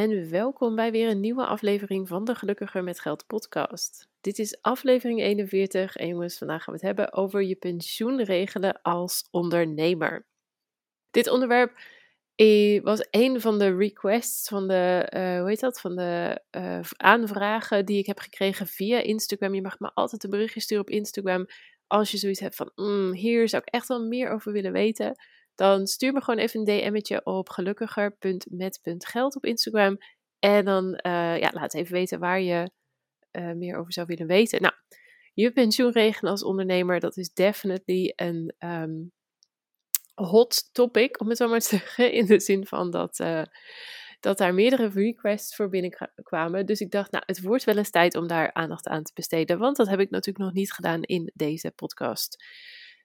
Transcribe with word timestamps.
En 0.00 0.30
welkom 0.30 0.74
bij 0.74 0.90
weer 0.90 1.08
een 1.08 1.20
nieuwe 1.20 1.46
aflevering 1.46 2.08
van 2.08 2.24
de 2.24 2.34
Gelukkiger 2.34 2.84
met 2.84 3.00
Geld 3.00 3.26
podcast. 3.26 4.08
Dit 4.20 4.38
is 4.38 4.62
aflevering 4.62 5.20
41 5.20 5.96
en 5.96 6.08
jongens, 6.08 6.38
vandaag 6.38 6.64
gaan 6.64 6.74
we 6.74 6.86
het 6.86 6.96
hebben 6.96 7.12
over 7.12 7.42
je 7.42 7.56
pensioen 7.56 8.22
regelen 8.22 8.82
als 8.82 9.28
ondernemer. 9.30 10.26
Dit 11.10 11.28
onderwerp 11.28 11.78
eh, 12.34 12.82
was 12.82 13.06
een 13.10 13.40
van 13.40 13.58
de 13.58 13.76
requests 13.76 14.48
van 14.48 14.68
de, 14.68 15.12
uh, 15.16 15.38
hoe 15.38 15.48
heet 15.48 15.60
dat, 15.60 15.80
van 15.80 15.96
de 15.96 16.42
uh, 16.56 16.80
aanvragen 16.96 17.86
die 17.86 17.98
ik 17.98 18.06
heb 18.06 18.18
gekregen 18.18 18.66
via 18.66 18.98
Instagram. 18.98 19.54
Je 19.54 19.62
mag 19.62 19.78
me 19.78 19.90
altijd 19.94 20.24
een 20.24 20.30
berichtje 20.30 20.60
sturen 20.60 20.84
op 20.84 20.90
Instagram 20.90 21.46
als 21.86 22.10
je 22.10 22.18
zoiets 22.18 22.40
hebt 22.40 22.56
van, 22.56 22.72
mm, 22.74 23.12
hier 23.12 23.48
zou 23.48 23.62
ik 23.66 23.74
echt 23.74 23.88
wel 23.88 24.06
meer 24.06 24.30
over 24.30 24.52
willen 24.52 24.72
weten 24.72 25.16
dan 25.60 25.86
stuur 25.86 26.12
me 26.12 26.20
gewoon 26.20 26.40
even 26.40 26.60
een 26.60 26.66
DM'tje 26.66 27.24
op 27.24 27.48
gelukkiger.met.geld 27.48 29.36
op 29.36 29.44
Instagram. 29.44 29.98
En 30.38 30.64
dan 30.64 30.84
uh, 30.86 31.38
ja, 31.38 31.50
laat 31.52 31.74
even 31.74 31.92
weten 31.92 32.18
waar 32.18 32.40
je 32.40 32.70
uh, 33.32 33.52
meer 33.52 33.76
over 33.76 33.92
zou 33.92 34.06
willen 34.06 34.26
weten. 34.26 34.62
Nou, 34.62 34.74
je 35.34 35.52
pensioen 35.52 35.92
regelen 35.92 36.30
als 36.30 36.44
ondernemer, 36.44 37.00
dat 37.00 37.16
is 37.16 37.32
definitely 37.32 38.12
een 38.16 38.54
um, 38.58 39.12
hot 40.14 40.68
topic, 40.72 41.20
om 41.20 41.28
het 41.28 41.36
zo 41.36 41.48
maar 41.48 41.60
te 41.60 41.68
zeggen. 41.76 42.12
In 42.12 42.26
de 42.26 42.40
zin 42.40 42.66
van 42.66 42.90
dat, 42.90 43.18
uh, 43.18 43.42
dat 44.20 44.38
daar 44.38 44.54
meerdere 44.54 44.88
requests 44.88 45.56
voor 45.56 45.68
binnenkwamen. 45.68 46.66
Dus 46.66 46.80
ik 46.80 46.90
dacht, 46.90 47.10
nou, 47.10 47.22
het 47.26 47.40
wordt 47.40 47.64
wel 47.64 47.76
eens 47.76 47.90
tijd 47.90 48.14
om 48.14 48.26
daar 48.26 48.52
aandacht 48.52 48.88
aan 48.88 49.02
te 49.02 49.12
besteden. 49.14 49.58
Want 49.58 49.76
dat 49.76 49.88
heb 49.88 50.00
ik 50.00 50.10
natuurlijk 50.10 50.44
nog 50.44 50.54
niet 50.54 50.72
gedaan 50.72 51.02
in 51.02 51.30
deze 51.34 51.70
podcast. 51.70 52.44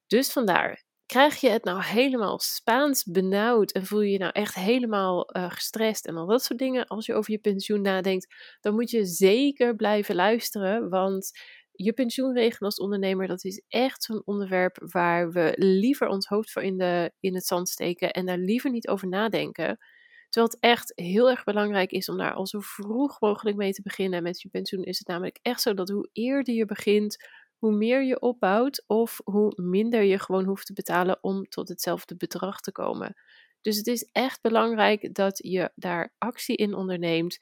Dus 0.07 0.31
vandaar, 0.31 0.83
krijg 1.05 1.35
je 1.35 1.49
het 1.49 1.63
nou 1.63 1.83
helemaal 1.83 2.39
Spaans 2.39 3.03
benauwd 3.03 3.71
en 3.71 3.85
voel 3.85 4.01
je 4.01 4.11
je 4.11 4.17
nou 4.17 4.31
echt 4.31 4.55
helemaal 4.55 5.37
uh, 5.37 5.51
gestrest 5.51 6.05
en 6.05 6.15
al 6.15 6.25
dat 6.25 6.43
soort 6.43 6.59
dingen 6.59 6.87
als 6.87 7.05
je 7.05 7.13
over 7.13 7.31
je 7.31 7.39
pensioen 7.39 7.81
nadenkt, 7.81 8.35
dan 8.61 8.73
moet 8.73 8.89
je 8.89 9.05
zeker 9.05 9.75
blijven 9.75 10.15
luisteren, 10.15 10.89
want 10.89 11.31
je 11.71 11.93
pensioen 11.93 12.33
regelen 12.33 12.69
als 12.69 12.79
ondernemer, 12.79 13.27
dat 13.27 13.43
is 13.43 13.63
echt 13.67 14.03
zo'n 14.03 14.21
onderwerp 14.25 14.77
waar 14.91 15.31
we 15.31 15.53
liever 15.55 16.07
ons 16.07 16.27
hoofd 16.27 16.51
voor 16.51 16.61
in, 16.61 16.77
de, 16.77 17.11
in 17.19 17.35
het 17.35 17.45
zand 17.45 17.69
steken 17.69 18.11
en 18.11 18.25
daar 18.25 18.37
liever 18.37 18.71
niet 18.71 18.87
over 18.87 19.07
nadenken. 19.07 19.77
Terwijl 20.29 20.53
het 20.53 20.63
echt 20.71 20.91
heel 20.95 21.29
erg 21.29 21.43
belangrijk 21.43 21.91
is 21.91 22.09
om 22.09 22.17
daar 22.17 22.33
al 22.33 22.47
zo 22.47 22.59
vroeg 22.59 23.19
mogelijk 23.19 23.57
mee 23.57 23.71
te 23.71 23.81
beginnen. 23.81 24.23
Met 24.23 24.41
je 24.41 24.49
pensioen 24.49 24.83
is 24.83 24.97
het 24.97 25.07
namelijk 25.07 25.39
echt 25.41 25.61
zo 25.61 25.73
dat 25.73 25.89
hoe 25.89 26.09
eerder 26.11 26.53
je 26.53 26.65
begint, 26.65 27.17
hoe 27.57 27.71
meer 27.71 28.03
je 28.03 28.19
opbouwt 28.19 28.83
of 28.87 29.19
hoe 29.23 29.53
minder 29.55 30.03
je 30.03 30.19
gewoon 30.19 30.45
hoeft 30.45 30.65
te 30.65 30.73
betalen 30.73 31.17
om 31.21 31.43
tot 31.43 31.69
hetzelfde 31.69 32.15
bedrag 32.15 32.59
te 32.59 32.71
komen. 32.71 33.15
Dus 33.61 33.77
het 33.77 33.87
is 33.87 34.09
echt 34.11 34.41
belangrijk 34.41 35.13
dat 35.13 35.37
je 35.43 35.71
daar 35.75 36.13
actie 36.17 36.55
in 36.55 36.73
onderneemt. 36.73 37.37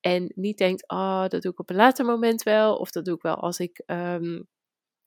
En 0.00 0.32
niet 0.34 0.58
denkt, 0.58 0.86
ah, 0.86 0.98
oh, 0.98 1.28
dat 1.28 1.42
doe 1.42 1.52
ik 1.52 1.58
op 1.58 1.70
een 1.70 1.76
later 1.76 2.04
moment 2.04 2.42
wel. 2.42 2.76
Of 2.76 2.90
dat 2.90 3.04
doe 3.04 3.14
ik 3.14 3.22
wel 3.22 3.34
als 3.34 3.58
ik, 3.58 3.82
um, 3.86 4.46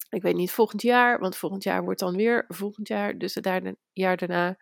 ik 0.10 0.22
weet 0.22 0.36
niet, 0.36 0.52
volgend 0.52 0.82
jaar. 0.82 1.20
Want 1.20 1.38
volgend 1.38 1.64
jaar 1.64 1.84
wordt 1.84 2.00
dan 2.00 2.16
weer 2.16 2.46
volgend 2.48 2.88
jaar. 2.88 3.18
Dus 3.18 3.36
het 3.36 3.76
jaar 3.92 4.18
daarna. 4.18 4.58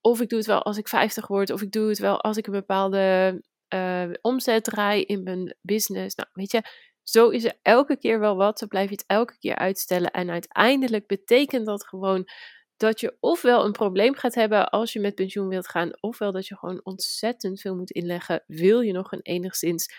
Of 0.00 0.20
ik 0.20 0.28
doe 0.28 0.38
het 0.38 0.48
wel 0.48 0.62
als 0.62 0.76
ik 0.76 0.88
50 0.88 1.26
word. 1.26 1.50
Of 1.50 1.62
ik 1.62 1.72
doe 1.72 1.88
het 1.88 1.98
wel 1.98 2.20
als 2.20 2.36
ik 2.36 2.46
een 2.46 2.52
bepaalde 2.52 3.40
uh, 3.74 4.10
omzet 4.20 4.64
draai 4.64 5.02
in 5.02 5.22
mijn 5.22 5.56
business. 5.60 6.14
Nou, 6.14 6.28
weet 6.32 6.52
je, 6.52 6.62
zo 7.02 7.28
is 7.28 7.44
er 7.44 7.58
elke 7.62 7.96
keer 7.96 8.20
wel 8.20 8.36
wat, 8.36 8.58
zo 8.58 8.66
blijf 8.66 8.88
je 8.88 8.94
het 8.94 9.04
elke 9.06 9.38
keer 9.38 9.56
uitstellen. 9.56 10.10
En 10.10 10.30
uiteindelijk 10.30 11.06
betekent 11.06 11.66
dat 11.66 11.86
gewoon 11.86 12.28
dat 12.76 13.00
je 13.00 13.16
ofwel 13.20 13.64
een 13.64 13.72
probleem 13.72 14.14
gaat 14.14 14.34
hebben 14.34 14.70
als 14.70 14.92
je 14.92 15.00
met 15.00 15.14
pensioen 15.14 15.48
wilt 15.48 15.68
gaan, 15.68 15.90
ofwel 16.00 16.32
dat 16.32 16.46
je 16.46 16.56
gewoon 16.56 16.80
ontzettend 16.82 17.60
veel 17.60 17.76
moet 17.76 17.90
inleggen, 17.90 18.44
wil 18.46 18.80
je 18.80 18.92
nog 18.92 19.12
een 19.12 19.22
enigszins 19.22 19.94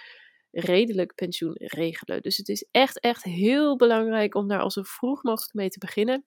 redelijk 0.52 1.16
pensioen 1.16 1.54
regelen. 1.56 2.22
Dus 2.22 2.38
het 2.38 2.50
is 2.50 2.68
echt, 2.72 3.00
echt 3.00 3.24
heel 3.24 3.76
belangrijk 3.76 4.36
om 4.36 4.48
daar 4.48 4.60
al 4.60 4.72
zo 4.72 4.82
vroeg 4.82 5.24
mogelijk 5.24 5.54
mee 5.54 5.70
te 5.70 5.80
beginnen. 5.80 6.26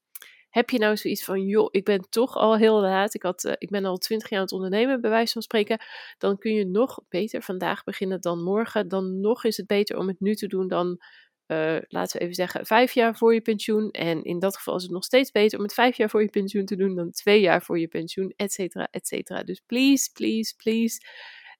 Heb 0.56 0.70
je 0.70 0.78
nou 0.78 0.96
zoiets 0.96 1.24
van, 1.24 1.46
joh, 1.46 1.68
ik 1.70 1.84
ben 1.84 2.06
toch 2.08 2.36
al 2.36 2.56
heel 2.56 2.80
laat, 2.80 3.14
ik, 3.14 3.22
had, 3.22 3.44
uh, 3.44 3.52
ik 3.58 3.70
ben 3.70 3.84
al 3.84 3.96
twintig 3.96 4.28
jaar 4.28 4.38
aan 4.38 4.44
het 4.44 4.54
ondernemen, 4.54 5.00
bij 5.00 5.10
wijze 5.10 5.32
van 5.32 5.42
spreken, 5.42 5.78
dan 6.18 6.38
kun 6.38 6.54
je 6.54 6.66
nog 6.66 7.00
beter 7.08 7.42
vandaag 7.42 7.84
beginnen 7.84 8.20
dan 8.20 8.42
morgen. 8.42 8.88
Dan 8.88 9.20
nog 9.20 9.44
is 9.44 9.56
het 9.56 9.66
beter 9.66 9.98
om 9.98 10.08
het 10.08 10.20
nu 10.20 10.34
te 10.34 10.46
doen 10.46 10.68
dan, 10.68 11.00
uh, 11.46 11.76
laten 11.88 12.18
we 12.18 12.22
even 12.22 12.34
zeggen, 12.34 12.66
vijf 12.66 12.92
jaar 12.92 13.16
voor 13.16 13.34
je 13.34 13.40
pensioen. 13.40 13.90
En 13.90 14.22
in 14.24 14.38
dat 14.38 14.56
geval 14.56 14.76
is 14.76 14.82
het 14.82 14.92
nog 14.92 15.04
steeds 15.04 15.30
beter 15.30 15.58
om 15.58 15.64
het 15.64 15.74
vijf 15.74 15.96
jaar 15.96 16.10
voor 16.10 16.22
je 16.22 16.30
pensioen 16.30 16.64
te 16.64 16.76
doen 16.76 16.94
dan 16.94 17.10
twee 17.10 17.40
jaar 17.40 17.62
voor 17.62 17.78
je 17.78 17.88
pensioen, 17.88 18.32
et 18.36 18.52
cetera, 18.52 18.88
et 18.90 19.06
cetera. 19.06 19.42
Dus 19.42 19.62
please, 19.66 20.10
please, 20.12 20.54
please, 20.56 21.00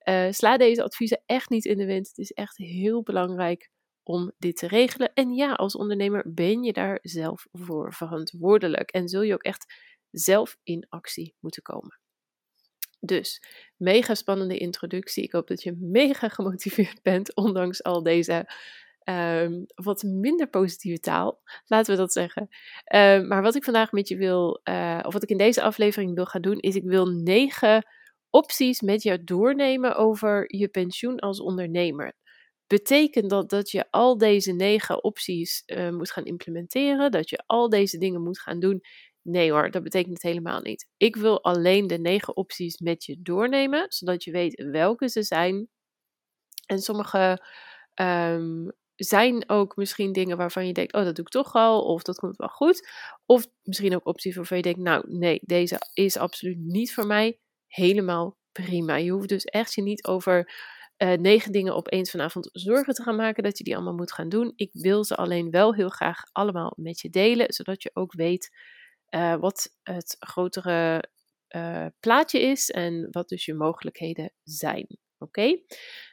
uh, 0.08 0.30
sla 0.30 0.56
deze 0.56 0.82
adviezen 0.82 1.22
echt 1.26 1.50
niet 1.50 1.64
in 1.64 1.78
de 1.78 1.86
wind. 1.86 2.08
Het 2.08 2.18
is 2.18 2.32
echt 2.32 2.56
heel 2.56 3.02
belangrijk 3.02 3.70
om 4.08 4.32
dit 4.38 4.56
te 4.56 4.66
regelen. 4.66 5.12
En 5.14 5.34
ja, 5.34 5.52
als 5.52 5.76
ondernemer 5.76 6.24
ben 6.34 6.62
je 6.62 6.72
daar 6.72 6.98
zelf 7.02 7.46
voor 7.52 7.94
verantwoordelijk 7.94 8.90
en 8.90 9.08
zul 9.08 9.22
je 9.22 9.34
ook 9.34 9.42
echt 9.42 9.74
zelf 10.10 10.56
in 10.62 10.86
actie 10.88 11.34
moeten 11.40 11.62
komen. 11.62 11.98
Dus, 13.00 13.42
mega 13.76 14.14
spannende 14.14 14.58
introductie. 14.58 15.22
Ik 15.22 15.32
hoop 15.32 15.48
dat 15.48 15.62
je 15.62 15.76
mega 15.78 16.28
gemotiveerd 16.28 17.02
bent, 17.02 17.34
ondanks 17.34 17.82
al 17.82 18.02
deze 18.02 18.48
um, 19.04 19.66
wat 19.74 20.02
minder 20.02 20.48
positieve 20.48 21.00
taal, 21.00 21.40
laten 21.66 21.94
we 21.94 22.00
dat 22.00 22.12
zeggen. 22.12 22.48
Um, 22.94 23.26
maar 23.26 23.42
wat 23.42 23.54
ik 23.54 23.64
vandaag 23.64 23.92
met 23.92 24.08
je 24.08 24.16
wil, 24.16 24.60
uh, 24.64 25.00
of 25.02 25.12
wat 25.12 25.22
ik 25.22 25.28
in 25.28 25.36
deze 25.36 25.62
aflevering 25.62 26.14
wil 26.14 26.26
gaan 26.26 26.42
doen, 26.42 26.58
is 26.58 26.74
ik 26.74 26.84
wil 26.84 27.06
negen 27.06 27.86
opties 28.30 28.80
met 28.80 29.02
jou 29.02 29.24
doornemen 29.24 29.96
over 29.96 30.56
je 30.56 30.68
pensioen 30.68 31.18
als 31.18 31.40
ondernemer. 31.40 32.12
Betekent 32.66 33.30
dat 33.30 33.50
dat 33.50 33.70
je 33.70 33.90
al 33.90 34.18
deze 34.18 34.52
negen 34.52 35.04
opties 35.04 35.62
uh, 35.66 35.90
moet 35.90 36.10
gaan 36.10 36.24
implementeren? 36.24 37.10
Dat 37.10 37.30
je 37.30 37.42
al 37.46 37.68
deze 37.68 37.98
dingen 37.98 38.22
moet 38.22 38.40
gaan 38.40 38.60
doen? 38.60 38.80
Nee 39.22 39.50
hoor, 39.52 39.70
dat 39.70 39.82
betekent 39.82 40.12
het 40.12 40.22
helemaal 40.22 40.60
niet. 40.60 40.88
Ik 40.96 41.16
wil 41.16 41.42
alleen 41.42 41.86
de 41.86 41.98
negen 41.98 42.36
opties 42.36 42.78
met 42.78 43.04
je 43.04 43.22
doornemen, 43.22 43.86
zodat 43.88 44.24
je 44.24 44.30
weet 44.30 44.62
welke 44.70 45.08
ze 45.08 45.22
zijn. 45.22 45.68
En 46.66 46.78
sommige 46.78 47.42
um, 47.94 48.72
zijn 48.96 49.48
ook 49.48 49.76
misschien 49.76 50.12
dingen 50.12 50.36
waarvan 50.36 50.66
je 50.66 50.72
denkt, 50.72 50.92
oh 50.92 51.04
dat 51.04 51.14
doe 51.14 51.24
ik 51.24 51.30
toch 51.30 51.54
al, 51.54 51.84
of 51.84 52.02
dat 52.02 52.18
komt 52.18 52.36
wel 52.36 52.48
goed. 52.48 52.88
Of 53.26 53.46
misschien 53.62 53.94
ook 53.94 54.06
opties 54.06 54.36
waarvan 54.36 54.56
je 54.56 54.62
denkt, 54.62 54.80
nou 54.80 55.04
nee, 55.08 55.40
deze 55.42 55.78
is 55.92 56.16
absoluut 56.16 56.58
niet 56.58 56.94
voor 56.94 57.06
mij. 57.06 57.38
Helemaal 57.66 58.36
prima. 58.52 58.96
Je 58.96 59.10
hoeft 59.10 59.28
dus 59.28 59.44
echt 59.44 59.74
je 59.74 59.82
niet 59.82 60.06
over 60.06 60.52
uh, 61.02 61.12
negen 61.12 61.52
dingen 61.52 61.74
opeens 61.74 62.10
vanavond 62.10 62.48
zorgen 62.52 62.94
te 62.94 63.02
gaan 63.02 63.16
maken 63.16 63.42
dat 63.42 63.58
je 63.58 63.64
die 63.64 63.74
allemaal 63.74 63.94
moet 63.94 64.12
gaan 64.12 64.28
doen. 64.28 64.52
Ik 64.56 64.70
wil 64.72 65.04
ze 65.04 65.16
alleen 65.16 65.50
wel 65.50 65.74
heel 65.74 65.88
graag 65.88 66.22
allemaal 66.32 66.72
met 66.76 67.00
je 67.00 67.10
delen, 67.10 67.52
zodat 67.52 67.82
je 67.82 67.90
ook 67.94 68.12
weet 68.12 68.56
uh, 69.10 69.36
wat 69.36 69.76
het 69.82 70.16
grotere 70.18 71.04
uh, 71.56 71.86
plaatje 72.00 72.40
is 72.40 72.70
en 72.70 73.08
wat 73.10 73.28
dus 73.28 73.44
je 73.44 73.54
mogelijkheden 73.54 74.32
zijn. 74.42 74.86
Oké? 75.18 75.58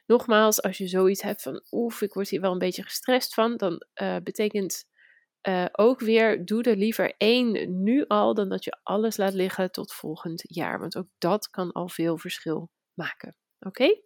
Nogmaals, 0.06 0.62
als 0.62 0.78
je 0.78 0.88
zoiets 0.88 1.22
hebt 1.22 1.42
van 1.42 1.64
oef, 1.72 2.02
ik 2.02 2.14
word 2.14 2.30
hier 2.30 2.42
wel 2.42 2.52
een 2.52 2.58
beetje 2.58 2.84
gestrest 2.84 3.34
van, 3.34 3.58
dan 3.58 3.86
betekent 4.24 4.86
ook 5.72 6.00
weer, 6.00 6.46
doe 6.46 6.64
er 6.64 6.78
liever 6.78 7.14
één 7.18 7.82
nu 7.84 8.06
al, 8.08 8.34
dan 8.34 8.50
dat 8.50 8.64
je 8.64 8.80
alles 8.84 9.18
laat 9.18 9.34
liggen 9.34 9.72
tot 9.72 9.94
volgend 9.94 10.44
jaar. 10.48 10.80
Want 10.80 10.98
ook 10.98 11.08
dat 11.18 11.50
kan 11.50 11.72
al 11.72 11.90
veel 11.90 12.18
verschil 12.18 12.70
maken. 12.94 13.36
Oké? 13.60 14.02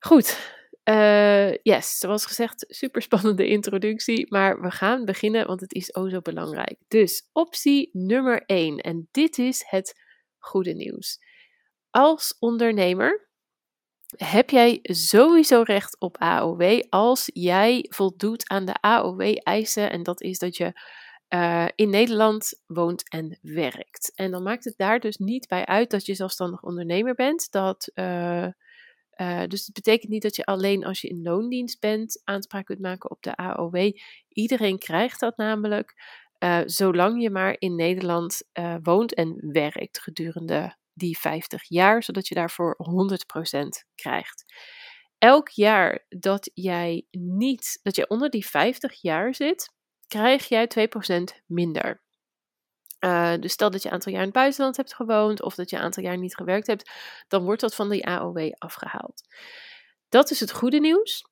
Goed, 0.00 0.56
uh, 0.84 1.54
yes, 1.54 1.98
zoals 1.98 2.26
gezegd, 2.26 2.64
super 2.68 3.02
spannende 3.02 3.46
introductie, 3.46 4.26
maar 4.28 4.60
we 4.60 4.70
gaan 4.70 5.04
beginnen, 5.04 5.46
want 5.46 5.60
het 5.60 5.72
is 5.72 5.94
ook 5.94 6.10
zo 6.10 6.20
belangrijk. 6.20 6.78
Dus 6.88 7.28
optie 7.32 7.90
nummer 7.92 8.42
1, 8.46 8.78
en 8.78 9.08
dit 9.10 9.38
is 9.38 9.64
het 9.66 10.00
goede 10.38 10.72
nieuws. 10.72 11.18
Als 11.90 12.36
ondernemer 12.38 13.28
heb 14.16 14.50
jij 14.50 14.78
sowieso 14.82 15.62
recht 15.62 16.00
op 16.00 16.18
AOW 16.18 16.82
als 16.88 17.30
jij 17.32 17.86
voldoet 17.88 18.48
aan 18.48 18.64
de 18.64 18.74
AOW-eisen. 18.80 19.90
En 19.90 20.02
dat 20.02 20.20
is 20.20 20.38
dat 20.38 20.56
je 20.56 20.80
uh, 21.28 21.66
in 21.74 21.90
Nederland 21.90 22.60
woont 22.66 23.08
en 23.08 23.38
werkt. 23.42 24.12
En 24.14 24.30
dan 24.30 24.42
maakt 24.42 24.64
het 24.64 24.76
daar 24.76 25.00
dus 25.00 25.16
niet 25.16 25.48
bij 25.48 25.66
uit 25.66 25.90
dat 25.90 26.06
je 26.06 26.14
zelfstandig 26.14 26.62
ondernemer 26.62 27.14
bent. 27.14 27.50
Dat, 27.50 27.90
uh, 27.94 28.46
uh, 29.20 29.42
dus 29.46 29.64
het 29.66 29.74
betekent 29.74 30.12
niet 30.12 30.22
dat 30.22 30.36
je 30.36 30.44
alleen 30.44 30.84
als 30.84 31.00
je 31.00 31.08
in 31.08 31.22
loondienst 31.22 31.80
bent 31.80 32.20
aanspraak 32.24 32.64
kunt 32.66 32.80
maken 32.80 33.10
op 33.10 33.22
de 33.22 33.36
AOW. 33.36 33.92
Iedereen 34.28 34.78
krijgt 34.78 35.20
dat 35.20 35.36
namelijk, 35.36 35.94
zolang 36.64 37.22
je 37.22 37.30
maar 37.30 37.56
in 37.58 37.74
Nederland 37.74 38.42
woont 38.82 39.14
en 39.14 39.52
werkt 39.52 40.00
gedurende 40.00 40.76
die 40.92 41.18
50 41.18 41.68
jaar, 41.68 42.02
zodat 42.02 42.28
je 42.28 42.34
daarvoor 42.34 42.76
100% 42.76 43.68
krijgt. 43.94 44.44
Elk 45.18 45.48
jaar 45.48 46.06
dat 46.08 46.50
jij 46.54 47.06
niet, 47.10 47.80
dat 47.82 47.96
je 47.96 48.08
onder 48.08 48.30
die 48.30 48.46
50 48.46 49.00
jaar 49.00 49.34
zit, 49.34 49.72
krijg 50.06 50.48
jij 50.48 50.68
2% 51.38 51.42
minder. 51.46 52.02
Uh, 53.00 53.34
dus 53.40 53.52
stel 53.52 53.70
dat 53.70 53.82
je 53.82 53.88
een 53.88 53.94
aantal 53.94 54.12
jaar 54.12 54.20
in 54.20 54.26
het 54.28 54.36
buitenland 54.36 54.76
hebt 54.76 54.94
gewoond 54.94 55.42
of 55.42 55.54
dat 55.54 55.70
je 55.70 55.76
een 55.76 55.82
aantal 55.82 56.02
jaar 56.02 56.18
niet 56.18 56.36
gewerkt 56.36 56.66
hebt, 56.66 56.90
dan 57.28 57.44
wordt 57.44 57.60
dat 57.60 57.74
van 57.74 57.88
de 57.88 58.04
AOW 58.04 58.52
afgehaald. 58.58 59.22
Dat 60.08 60.30
is 60.30 60.40
het 60.40 60.52
goede 60.52 60.80
nieuws. 60.80 61.28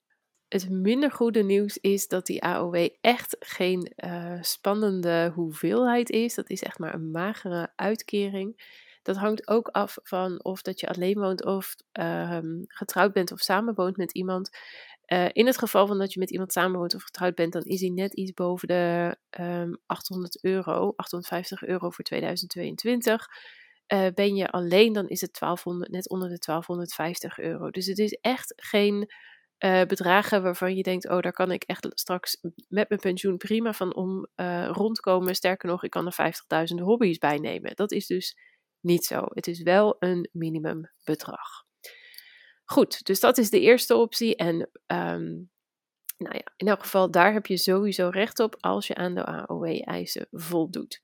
Het 0.49 0.71
minder 0.71 1.11
goede 1.11 1.43
nieuws 1.43 1.79
is 1.79 2.09
dat 2.09 2.27
die 2.27 2.43
AOW 2.43 2.89
echt 3.01 3.37
geen 3.41 3.93
uh, 3.97 4.43
spannende 4.43 5.33
hoeveelheid 5.35 6.11
is. 6.11 6.35
Dat 6.35 6.51
is 6.51 6.63
echt 6.63 6.79
maar 6.79 6.95
een 6.95 7.11
magere 7.11 7.73
uitkering. 7.77 8.77
Dat 9.03 9.17
hangt 9.17 9.49
ook 9.49 9.69
af 9.69 9.99
van 10.03 10.45
of 10.45 10.63
dat 10.63 10.81
je 10.81 10.89
alleen 10.89 11.19
woont 11.19 11.45
of 11.45 11.75
uh, 12.01 12.39
getrouwd 12.67 13.13
bent 13.13 13.33
of 13.33 13.41
samenwoont 13.41 13.97
met 13.97 14.13
iemand. 14.13 14.51
Uh, 15.13 15.29
in 15.33 15.47
het 15.47 15.59
geval 15.59 15.87
van 15.87 15.99
dat 15.99 16.13
je 16.13 16.19
met 16.19 16.31
iemand 16.31 16.53
samenwoont 16.53 16.95
of 16.95 17.03
getrouwd 17.03 17.35
bent, 17.35 17.53
dan 17.53 17.63
is 17.63 17.81
hij 17.81 17.91
net 17.91 18.15
iets 18.15 18.33
boven 18.33 18.69
de 18.69 19.17
um, 19.41 19.47
ehm, 19.47 19.73
800 19.87 20.45
euro, 20.45 20.93
850 20.97 21.63
euro 21.63 21.91
voor 21.91 22.05
2022. 22.05 23.27
Uh, 23.93 24.07
eh, 24.07 24.15
ben 24.15 24.35
je 24.35 24.51
alleen, 24.51 24.93
dan 24.93 25.09
is 25.09 25.21
het 25.21 25.39
1200, 25.39 25.91
net 25.91 26.09
onder 26.09 26.29
de 26.29 26.39
1250 26.39 27.39
euro. 27.39 27.71
Dus 27.71 27.87
het 27.87 27.99
is 27.99 28.13
echt 28.13 28.53
geen 28.57 29.13
uh, 29.65 29.83
bedragen 29.83 30.43
waarvan 30.43 30.77
je 30.77 30.83
denkt, 30.83 31.09
oh, 31.09 31.21
daar 31.21 31.33
kan 31.33 31.51
ik 31.51 31.63
echt 31.63 31.87
straks 31.91 32.41
met 32.69 32.89
mijn 32.89 33.01
pensioen 33.01 33.37
prima 33.37 33.73
van 33.73 33.95
om 33.95 34.27
rondkomen. 34.73 35.35
Sterker 35.35 35.69
nog, 35.69 35.85
ik 35.85 35.91
kan 35.91 36.07
er 36.07 36.35
50.000 36.71 36.83
hobby's 36.83 37.19
bij 37.19 37.39
nemen. 37.39 37.77
Dat 37.77 37.93
is 37.93 38.07
dus 38.07 38.37
niet 38.81 39.05
zo. 39.05 39.25
Het 39.29 39.47
is 39.47 39.63
wel 39.63 39.97
een 39.99 40.29
minimumbedrag. 40.33 41.68
Goed, 42.71 43.05
dus 43.07 43.21
dat 43.21 43.39
is 43.39 43.51
de 43.51 43.61
eerste 43.61 43.97
optie. 43.97 44.37
En 44.37 44.55
um, 44.87 45.51
nou 46.19 46.35
ja, 46.35 46.53
in 46.57 46.69
elk 46.69 46.81
geval, 46.81 47.11
daar 47.11 47.33
heb 47.33 47.47
je 47.47 47.57
sowieso 47.57 48.09
recht 48.09 48.41
op 48.41 48.57
als 48.61 48.87
je 48.87 48.95
aan 48.95 49.15
de 49.15 49.25
AOW-eisen 49.25 50.29
voldoet. 50.31 51.01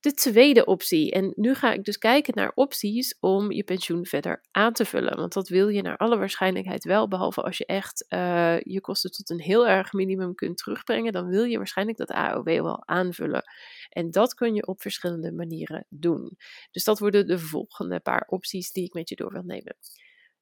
De 0.00 0.14
tweede 0.14 0.64
optie, 0.64 1.12
en 1.12 1.32
nu 1.36 1.54
ga 1.54 1.72
ik 1.72 1.84
dus 1.84 1.98
kijken 1.98 2.34
naar 2.34 2.52
opties 2.54 3.16
om 3.20 3.52
je 3.52 3.64
pensioen 3.64 4.06
verder 4.06 4.44
aan 4.50 4.72
te 4.72 4.84
vullen. 4.84 5.16
Want 5.16 5.32
dat 5.32 5.48
wil 5.48 5.68
je 5.68 5.82
naar 5.82 5.96
alle 5.96 6.18
waarschijnlijkheid 6.18 6.84
wel, 6.84 7.08
behalve 7.08 7.42
als 7.42 7.58
je 7.58 7.66
echt 7.66 8.04
uh, 8.08 8.60
je 8.60 8.80
kosten 8.80 9.10
tot 9.10 9.30
een 9.30 9.40
heel 9.40 9.68
erg 9.68 9.92
minimum 9.92 10.34
kunt 10.34 10.56
terugbrengen, 10.56 11.12
dan 11.12 11.28
wil 11.28 11.44
je 11.44 11.56
waarschijnlijk 11.56 11.98
dat 11.98 12.10
AOW 12.10 12.46
wel 12.48 12.86
aanvullen. 12.86 13.42
En 13.88 14.10
dat 14.10 14.34
kun 14.34 14.54
je 14.54 14.66
op 14.66 14.80
verschillende 14.80 15.32
manieren 15.32 15.86
doen. 15.88 16.36
Dus 16.70 16.84
dat 16.84 16.98
worden 16.98 17.26
de 17.26 17.38
volgende 17.38 18.00
paar 18.00 18.26
opties 18.28 18.72
die 18.72 18.84
ik 18.84 18.92
met 18.92 19.08
je 19.08 19.16
door 19.16 19.32
wil 19.32 19.42
nemen. 19.42 19.76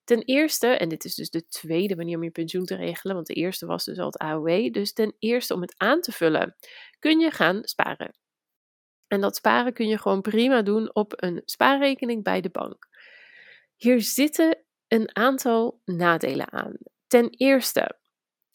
Ten 0.08 0.22
eerste, 0.22 0.66
en 0.66 0.88
dit 0.88 1.04
is 1.04 1.14
dus 1.14 1.30
de 1.30 1.48
tweede 1.48 1.96
manier 1.96 2.16
om 2.16 2.22
je 2.22 2.30
pensioen 2.30 2.64
te 2.64 2.74
regelen, 2.74 3.14
want 3.14 3.26
de 3.26 3.34
eerste 3.34 3.66
was 3.66 3.84
dus 3.84 3.98
al 3.98 4.06
het 4.06 4.18
AOW. 4.18 4.72
Dus 4.72 4.92
ten 4.92 5.14
eerste 5.18 5.54
om 5.54 5.60
het 5.60 5.74
aan 5.76 6.00
te 6.00 6.12
vullen, 6.12 6.56
kun 6.98 7.18
je 7.18 7.30
gaan 7.30 7.60
sparen. 7.62 8.18
En 9.06 9.20
dat 9.20 9.36
sparen 9.36 9.72
kun 9.72 9.88
je 9.88 9.98
gewoon 9.98 10.20
prima 10.20 10.62
doen 10.62 10.94
op 10.94 11.12
een 11.16 11.42
spaarrekening 11.44 12.22
bij 12.22 12.40
de 12.40 12.50
bank. 12.50 12.88
Hier 13.76 14.02
zitten 14.02 14.64
een 14.86 15.16
aantal 15.16 15.80
nadelen 15.84 16.52
aan. 16.52 16.76
Ten 17.06 17.30
eerste 17.30 17.98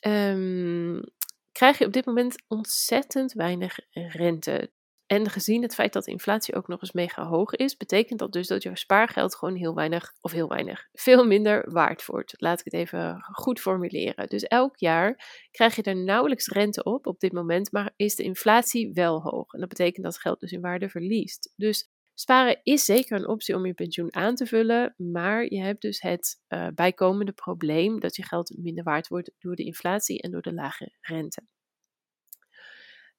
um, 0.08 1.04
krijg 1.52 1.78
je 1.78 1.86
op 1.86 1.94
dit 1.94 2.06
moment 2.06 2.44
ontzettend 2.48 3.34
weinig 3.34 3.80
rente. 3.92 4.72
En 5.14 5.30
gezien 5.30 5.62
het 5.62 5.74
feit 5.74 5.94
dat 5.94 6.04
de 6.04 6.12
inflatie 6.12 6.56
ook 6.56 6.68
nog 6.68 6.82
eens 6.82 6.92
mega 6.92 7.26
hoog 7.26 7.56
is, 7.56 7.78
betekent 7.78 8.20
dat 8.20 8.32
dus 8.32 8.48
dat 8.48 8.64
jouw 8.64 8.76
spaargeld 8.76 9.36
gewoon 9.36 9.56
heel 9.56 9.74
weinig, 9.74 10.14
of 10.22 10.32
heel 10.32 10.48
weinig, 10.48 10.88
veel 10.92 11.26
minder 11.26 11.72
waard 11.72 12.06
wordt. 12.06 12.34
Laat 12.38 12.60
ik 12.60 12.66
het 12.66 12.74
even 12.74 13.22
goed 13.32 13.60
formuleren. 13.60 14.30
Dus 14.30 14.44
elk 14.44 14.78
jaar 14.78 15.46
krijg 15.52 15.76
je 15.76 15.84
er 15.84 15.96
nauwelijks 15.96 16.48
rente 16.48 16.84
op 16.84 17.08
op 17.08 17.20
dit 17.20 17.32
moment, 17.32 17.72
maar 17.72 17.94
is 17.96 18.16
de 18.16 18.24
inflatie 18.24 18.92
wel 18.94 19.22
hoog. 19.22 19.54
En 19.54 19.60
dat 19.60 19.70
betekent 19.70 20.06
dat 20.06 20.20
geld 20.20 20.40
dus 20.40 20.52
in 20.52 20.62
waarde 20.62 20.90
verliest. 20.90 21.54
Dus 21.56 21.90
sparen 22.14 22.60
is 22.64 22.86
zeker 22.86 23.18
een 23.18 23.28
optie 23.28 23.56
om 23.56 23.66
je 23.66 23.74
pensioen 23.74 24.16
aan 24.16 24.36
te 24.36 24.46
vullen, 24.46 24.94
maar 24.98 25.44
je 25.44 25.62
hebt 25.62 25.82
dus 25.82 26.02
het 26.02 26.42
uh, 26.48 26.68
bijkomende 26.76 27.32
probleem 27.32 28.00
dat 28.00 28.16
je 28.16 28.24
geld 28.24 28.58
minder 28.58 28.84
waard 28.84 29.08
wordt 29.08 29.32
door 29.40 29.56
de 29.56 29.64
inflatie 29.64 30.22
en 30.22 30.32
door 30.32 30.42
de 30.42 30.54
lage 30.54 30.96
rente. 31.02 31.44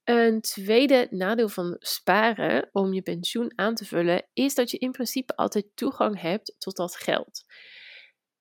Een 0.04 0.40
tweede 0.40 1.06
nadeel 1.10 1.48
van 1.48 1.76
sparen 1.78 2.68
om 2.72 2.92
je 2.92 3.02
pensioen 3.02 3.52
aan 3.54 3.74
te 3.74 3.84
vullen 3.84 4.26
is 4.32 4.54
dat 4.54 4.70
je 4.70 4.78
in 4.78 4.90
principe 4.90 5.36
altijd 5.36 5.66
toegang 5.74 6.20
hebt 6.20 6.54
tot 6.58 6.76
dat 6.76 6.96
geld. 6.96 7.44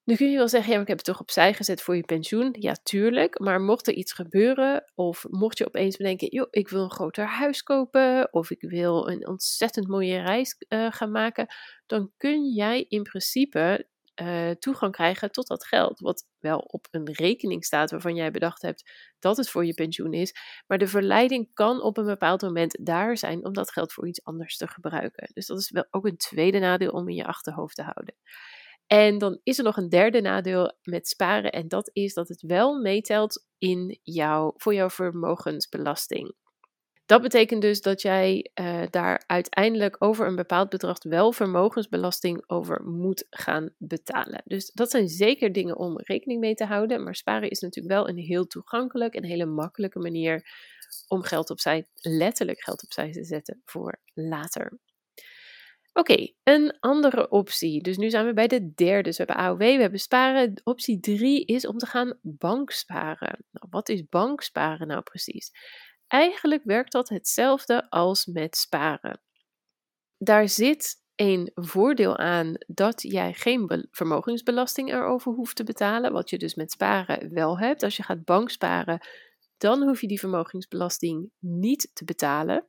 Nu 0.03 0.15
kun 0.15 0.31
je 0.31 0.37
wel 0.37 0.47
zeggen, 0.47 0.73
ja, 0.73 0.81
ik 0.81 0.87
heb 0.87 0.97
het 0.97 1.05
toch 1.05 1.19
opzij 1.19 1.53
gezet 1.53 1.81
voor 1.81 1.95
je 1.95 2.03
pensioen. 2.03 2.55
Ja, 2.59 2.75
tuurlijk. 2.83 3.39
Maar 3.39 3.61
mocht 3.61 3.87
er 3.87 3.93
iets 3.93 4.13
gebeuren, 4.13 4.91
of 4.95 5.25
mocht 5.29 5.57
je 5.57 5.65
opeens 5.67 5.97
bedenken, 5.97 6.27
joh, 6.27 6.47
ik 6.49 6.69
wil 6.69 6.83
een 6.83 6.91
groter 6.91 7.25
huis 7.25 7.63
kopen, 7.63 8.33
of 8.33 8.51
ik 8.51 8.61
wil 8.61 9.09
een 9.09 9.27
ontzettend 9.27 9.87
mooie 9.87 10.21
reis 10.21 10.55
uh, 10.69 10.91
gaan 10.91 11.11
maken, 11.11 11.47
dan 11.85 12.11
kun 12.17 12.53
jij 12.53 12.85
in 12.87 13.03
principe 13.03 13.87
uh, 14.21 14.49
toegang 14.51 14.91
krijgen 14.91 15.31
tot 15.31 15.47
dat 15.47 15.65
geld. 15.65 15.99
Wat 15.99 16.27
wel 16.39 16.57
op 16.57 16.87
een 16.91 17.13
rekening 17.13 17.65
staat 17.65 17.91
waarvan 17.91 18.15
jij 18.15 18.31
bedacht 18.31 18.61
hebt 18.61 18.91
dat 19.19 19.37
het 19.37 19.49
voor 19.49 19.65
je 19.65 19.73
pensioen 19.73 20.13
is. 20.13 20.35
Maar 20.67 20.77
de 20.77 20.87
verleiding 20.87 21.53
kan 21.53 21.81
op 21.81 21.97
een 21.97 22.05
bepaald 22.05 22.41
moment 22.41 22.77
daar 22.85 23.17
zijn 23.17 23.45
om 23.45 23.53
dat 23.53 23.71
geld 23.71 23.93
voor 23.93 24.07
iets 24.07 24.23
anders 24.23 24.57
te 24.57 24.67
gebruiken. 24.67 25.29
Dus 25.33 25.45
dat 25.45 25.59
is 25.59 25.71
wel 25.71 25.87
ook 25.89 26.05
een 26.05 26.17
tweede 26.17 26.59
nadeel 26.59 26.91
om 26.91 27.09
in 27.09 27.15
je 27.15 27.25
achterhoofd 27.25 27.75
te 27.75 27.83
houden. 27.83 28.15
En 28.87 29.17
dan 29.17 29.39
is 29.43 29.57
er 29.57 29.63
nog 29.63 29.77
een 29.77 29.89
derde 29.89 30.21
nadeel 30.21 30.77
met 30.83 31.07
sparen. 31.07 31.51
En 31.51 31.67
dat 31.67 31.89
is 31.93 32.13
dat 32.13 32.27
het 32.27 32.41
wel 32.41 32.81
meetelt 32.81 33.45
in 33.57 33.99
jouw, 34.03 34.53
voor 34.57 34.73
jouw 34.73 34.89
vermogensbelasting. 34.89 36.33
Dat 37.05 37.21
betekent 37.21 37.61
dus 37.61 37.81
dat 37.81 38.01
jij 38.01 38.49
uh, 38.61 38.81
daar 38.89 39.23
uiteindelijk 39.27 39.95
over 39.99 40.27
een 40.27 40.35
bepaald 40.35 40.69
bedrag 40.69 41.03
wel 41.03 41.31
vermogensbelasting 41.31 42.43
over 42.47 42.83
moet 42.83 43.25
gaan 43.29 43.73
betalen. 43.77 44.41
Dus 44.45 44.71
dat 44.71 44.91
zijn 44.91 45.07
zeker 45.07 45.51
dingen 45.51 45.77
om 45.77 45.99
rekening 45.99 46.39
mee 46.39 46.55
te 46.55 46.65
houden. 46.65 47.03
Maar 47.03 47.15
sparen 47.15 47.49
is 47.49 47.59
natuurlijk 47.59 47.95
wel 47.95 48.09
een 48.09 48.17
heel 48.17 48.47
toegankelijk 48.47 49.13
en 49.13 49.23
hele 49.23 49.45
makkelijke 49.45 49.99
manier 49.99 50.45
om 51.07 51.23
geld 51.23 51.49
opzij, 51.49 51.87
letterlijk 51.93 52.63
geld 52.63 52.83
opzij 52.83 53.11
te 53.11 53.23
zetten 53.23 53.61
voor 53.65 53.99
later. 54.13 54.79
Oké, 55.93 56.27
een 56.43 56.77
andere 56.79 57.29
optie. 57.29 57.81
Dus 57.81 57.97
nu 57.97 58.09
zijn 58.09 58.25
we 58.25 58.33
bij 58.33 58.47
de 58.47 58.73
derde. 58.73 59.01
Dus 59.01 59.17
we 59.17 59.23
hebben 59.25 59.45
AOW, 59.45 59.59
we 59.59 59.81
hebben 59.81 59.99
sparen. 59.99 60.61
Optie 60.63 60.99
3 60.99 61.45
is 61.45 61.67
om 61.67 61.77
te 61.77 61.85
gaan 61.85 62.19
banksparen. 62.21 63.45
Nou, 63.51 63.67
wat 63.69 63.89
is 63.89 64.07
banksparen 64.09 64.87
nou 64.87 65.01
precies? 65.01 65.51
Eigenlijk 66.13 66.63
werkt 66.63 66.91
dat 66.91 67.09
hetzelfde 67.09 67.89
als 67.89 68.25
met 68.25 68.57
sparen. 68.57 69.21
Daar 70.17 70.49
zit 70.49 70.95
een 71.15 71.51
voordeel 71.53 72.17
aan 72.17 72.53
dat 72.67 73.01
jij 73.01 73.33
geen 73.33 73.87
vermogensbelasting 73.91 74.91
erover 74.91 75.31
hoeft 75.31 75.55
te 75.55 75.63
betalen, 75.63 76.11
wat 76.11 76.29
je 76.29 76.37
dus 76.37 76.55
met 76.55 76.71
sparen 76.71 77.33
wel 77.33 77.59
hebt. 77.59 77.83
Als 77.83 77.97
je 77.97 78.03
gaat 78.03 78.25
banksparen, 78.25 79.07
dan 79.57 79.81
hoef 79.81 80.01
je 80.01 80.07
die 80.07 80.19
vermogensbelasting 80.19 81.29
niet 81.39 81.89
te 81.93 82.05
betalen. 82.05 82.67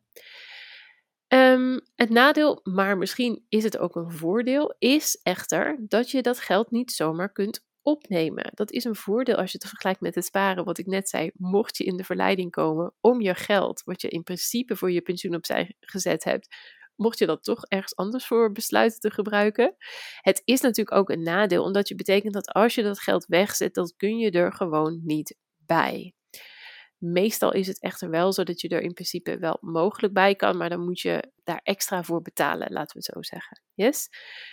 Um, 1.28 1.80
het 1.94 2.10
nadeel, 2.10 2.60
maar 2.62 2.98
misschien 2.98 3.44
is 3.48 3.64
het 3.64 3.78
ook 3.78 3.96
een 3.96 4.12
voordeel, 4.12 4.74
is 4.78 5.20
echter 5.22 5.76
dat 5.88 6.10
je 6.10 6.22
dat 6.22 6.40
geld 6.40 6.70
niet 6.70 6.92
zomaar 6.92 7.32
kunt 7.32 7.64
opnemen. 7.84 8.50
Dat 8.54 8.72
is 8.72 8.84
een 8.84 8.94
voordeel 8.94 9.36
als 9.36 9.52
je 9.52 9.58
het 9.58 9.68
vergelijkt 9.68 10.00
met 10.00 10.14
het 10.14 10.24
sparen, 10.24 10.64
wat 10.64 10.78
ik 10.78 10.86
net 10.86 11.08
zei. 11.08 11.30
Mocht 11.34 11.76
je 11.76 11.84
in 11.84 11.96
de 11.96 12.04
verleiding 12.04 12.50
komen 12.50 12.94
om 13.00 13.20
je 13.20 13.34
geld, 13.34 13.82
wat 13.84 14.00
je 14.00 14.08
in 14.08 14.22
principe 14.22 14.76
voor 14.76 14.90
je 14.90 15.00
pensioen 15.00 15.34
opzij 15.34 15.76
gezet 15.80 16.24
hebt, 16.24 16.56
mocht 16.96 17.18
je 17.18 17.26
dat 17.26 17.44
toch 17.44 17.64
ergens 17.64 17.96
anders 17.96 18.26
voor 18.26 18.52
besluiten 18.52 19.00
te 19.00 19.10
gebruiken. 19.10 19.76
Het 20.20 20.42
is 20.44 20.60
natuurlijk 20.60 20.96
ook 20.96 21.10
een 21.10 21.22
nadeel, 21.22 21.62
omdat 21.62 21.88
je 21.88 21.94
betekent 21.94 22.32
dat 22.32 22.48
als 22.48 22.74
je 22.74 22.82
dat 22.82 23.00
geld 23.00 23.26
wegzet, 23.26 23.74
dan 23.74 23.92
kun 23.96 24.18
je 24.18 24.30
er 24.30 24.52
gewoon 24.52 25.00
niet 25.04 25.36
bij. 25.56 26.14
Meestal 27.12 27.52
is 27.52 27.66
het 27.66 27.80
echter 27.80 28.10
wel 28.10 28.32
zo 28.32 28.42
dat 28.42 28.60
je 28.60 28.68
er 28.68 28.80
in 28.80 28.92
principe 28.92 29.38
wel 29.38 29.58
mogelijk 29.60 30.12
bij 30.12 30.34
kan, 30.34 30.56
maar 30.56 30.68
dan 30.68 30.84
moet 30.84 31.00
je 31.00 31.32
daar 31.44 31.60
extra 31.62 32.02
voor 32.02 32.22
betalen, 32.22 32.72
laten 32.72 32.96
we 32.96 33.02
het 33.04 33.14
zo 33.14 33.36
zeggen. 33.36 33.62
Yes? 33.74 34.08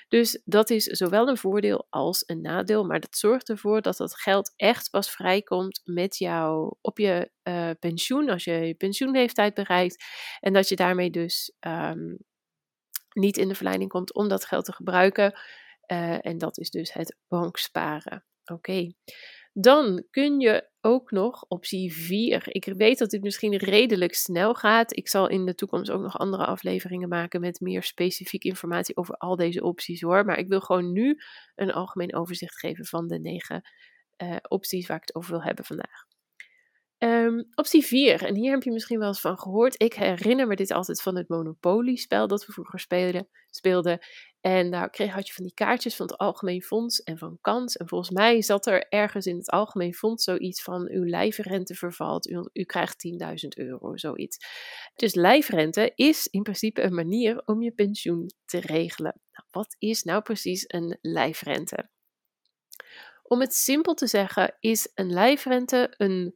Dus 0.07 0.41
dat 0.45 0.69
is 0.69 0.83
zowel 0.83 1.27
een 1.27 1.37
voordeel 1.37 1.87
als 1.89 2.23
een 2.25 2.41
nadeel, 2.41 2.85
maar 2.85 2.99
dat 2.99 3.17
zorgt 3.17 3.49
ervoor 3.49 3.81
dat 3.81 3.97
dat 3.97 4.19
geld 4.19 4.53
echt 4.55 4.89
pas 4.89 5.11
vrijkomt 5.11 5.81
met 5.83 6.17
jou 6.17 6.75
op 6.81 6.97
je 6.97 7.31
uh, 7.43 7.69
pensioen, 7.79 8.29
als 8.29 8.43
je 8.43 8.53
je 8.53 8.73
pensioenleeftijd 8.73 9.53
bereikt, 9.53 10.03
en 10.39 10.53
dat 10.53 10.69
je 10.69 10.75
daarmee 10.75 11.09
dus 11.09 11.53
um, 11.59 12.17
niet 13.13 13.37
in 13.37 13.47
de 13.47 13.55
verleiding 13.55 13.89
komt 13.89 14.13
om 14.13 14.27
dat 14.27 14.45
geld 14.45 14.65
te 14.65 14.73
gebruiken. 14.73 15.39
Uh, 15.91 16.25
en 16.25 16.37
dat 16.37 16.57
is 16.57 16.69
dus 16.69 16.93
het 16.93 17.17
banksparen. 17.27 18.25
Oké. 18.45 18.91
Dan 19.53 20.03
kun 20.09 20.39
je 20.39 20.69
ook 20.81 21.11
nog 21.11 21.45
optie 21.47 21.93
4. 21.93 22.43
Ik 22.47 22.65
weet 22.65 22.97
dat 22.97 23.09
dit 23.09 23.23
misschien 23.23 23.55
redelijk 23.55 24.13
snel 24.13 24.53
gaat. 24.53 24.97
Ik 24.97 25.09
zal 25.09 25.29
in 25.29 25.45
de 25.45 25.55
toekomst 25.55 25.91
ook 25.91 26.01
nog 26.01 26.17
andere 26.17 26.45
afleveringen 26.45 27.09
maken 27.09 27.41
met 27.41 27.59
meer 27.59 27.83
specifieke 27.83 28.47
informatie 28.47 28.97
over 28.97 29.15
al 29.15 29.35
deze 29.35 29.63
opties 29.63 30.01
hoor. 30.01 30.25
Maar 30.25 30.37
ik 30.37 30.47
wil 30.47 30.61
gewoon 30.61 30.91
nu 30.91 31.17
een 31.55 31.71
algemeen 31.71 32.15
overzicht 32.15 32.59
geven 32.59 32.85
van 32.85 33.07
de 33.07 33.19
negen 33.19 33.61
uh, 34.17 34.35
opties 34.47 34.87
waar 34.87 34.97
ik 34.97 35.03
het 35.05 35.15
over 35.15 35.31
wil 35.31 35.43
hebben 35.43 35.65
vandaag. 35.65 36.09
Um, 37.03 37.47
optie 37.55 37.85
4, 37.85 38.23
en 38.23 38.35
hier 38.35 38.51
heb 38.51 38.63
je 38.63 38.71
misschien 38.71 38.99
wel 38.99 39.07
eens 39.07 39.21
van 39.21 39.39
gehoord. 39.39 39.81
Ik 39.81 39.93
herinner 39.93 40.47
me 40.47 40.55
dit 40.55 40.71
altijd 40.71 41.01
van 41.01 41.15
het 41.15 41.29
Monopoly-spel 41.29 42.27
dat 42.27 42.45
we 42.45 42.51
vroeger 42.51 42.79
speelden. 42.79 43.27
speelden. 43.49 43.99
En 44.41 44.71
daar 44.71 44.89
kreeg, 44.89 45.13
had 45.13 45.27
je 45.27 45.33
van 45.33 45.43
die 45.43 45.53
kaartjes 45.53 45.95
van 45.95 46.05
het 46.05 46.17
Algemeen 46.17 46.61
Fonds 46.61 47.03
en 47.03 47.17
van 47.17 47.37
Kans. 47.41 47.77
En 47.77 47.87
volgens 47.87 48.09
mij 48.09 48.41
zat 48.41 48.65
er 48.65 48.87
ergens 48.89 49.25
in 49.25 49.37
het 49.37 49.49
Algemeen 49.49 49.93
Fonds 49.93 50.23
zoiets 50.23 50.61
van: 50.61 50.89
uw 50.89 51.03
lijfrente 51.03 51.75
vervalt, 51.75 52.29
u, 52.29 52.49
u 52.53 52.63
krijgt 52.63 53.07
10.000 53.07 53.47
euro, 53.49 53.97
zoiets. 53.97 54.37
Dus 54.95 55.13
lijfrente 55.13 55.91
is 55.95 56.27
in 56.27 56.41
principe 56.43 56.81
een 56.81 56.95
manier 56.95 57.41
om 57.45 57.61
je 57.61 57.71
pensioen 57.71 58.31
te 58.45 58.59
regelen. 58.59 59.21
Nou, 59.31 59.47
wat 59.51 59.75
is 59.79 60.03
nou 60.03 60.21
precies 60.21 60.63
een 60.67 60.97
lijfrente? 61.01 61.89
Om 63.23 63.39
het 63.39 63.53
simpel 63.53 63.93
te 63.93 64.07
zeggen, 64.07 64.57
is 64.59 64.91
een 64.93 65.13
lijfrente 65.13 65.93
een 65.97 66.35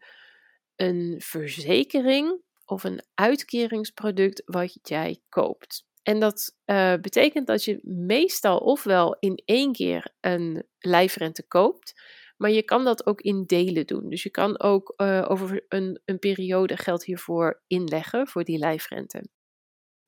een 0.76 1.16
verzekering 1.22 2.42
of 2.66 2.84
een 2.84 3.04
uitkeringsproduct 3.14 4.42
wat 4.46 4.80
jij 4.82 5.22
koopt. 5.30 5.86
En 6.06 6.20
dat 6.20 6.56
uh, 6.66 6.94
betekent 7.02 7.48
dat 7.48 7.64
je 7.64 7.80
meestal 7.84 8.58
ofwel 8.58 9.18
in 9.20 9.42
één 9.46 9.72
keer 9.72 10.14
een 10.20 10.64
lijfrente 10.80 11.48
koopt, 11.48 12.02
maar 12.38 12.52
je 12.52 12.64
kan 12.64 12.84
dat 12.84 13.06
ook 13.06 13.22
in 13.22 13.44
delen 13.46 13.88
doen. 13.88 14.10
Dus 14.10 14.24
je 14.24 14.30
kan 14.30 14.60
ook 14.60 14.94
uh, 14.98 15.26
over 15.28 15.66
een, 15.68 16.02
een 16.06 16.20
periode 16.20 16.78
geld 16.78 17.04
hiervoor 17.04 17.64
inleggen, 17.68 18.28
voor 18.28 18.44
die 18.44 18.58
lijfrente. 18.58 19.28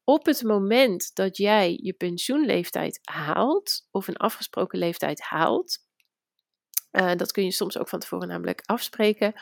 Op 0.04 0.26
het 0.26 0.44
moment 0.44 1.16
dat 1.16 1.38
jij 1.38 1.80
je 1.82 1.94
pensioenleeftijd 1.94 3.00
haalt, 3.04 3.88
of 3.92 4.08
een 4.08 4.18
afgesproken 4.18 4.80
leeftijd 4.80 5.22
haalt, 5.22 5.78
uh, 6.92 7.16
dat 7.16 7.32
kun 7.32 7.44
je 7.44 7.52
soms 7.52 7.78
ook 7.78 7.90
van 7.90 8.00
tevoren 8.00 8.28
namelijk 8.28 8.62
afspreken, 8.66 9.34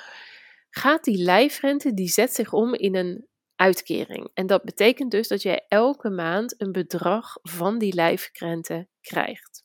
gaat 0.69 1.03
die 1.03 1.23
lijfrente, 1.23 1.93
die 1.93 2.09
zet 2.09 2.33
zich 2.33 2.53
om 2.53 2.73
in 2.73 2.95
een 2.95 3.27
uitkering. 3.55 4.29
En 4.33 4.47
dat 4.47 4.63
betekent 4.63 5.11
dus 5.11 5.27
dat 5.27 5.41
jij 5.41 5.65
elke 5.67 6.09
maand 6.09 6.61
een 6.61 6.71
bedrag 6.71 7.37
van 7.41 7.77
die 7.77 7.93
lijfrente 7.93 8.87
krijgt. 9.01 9.63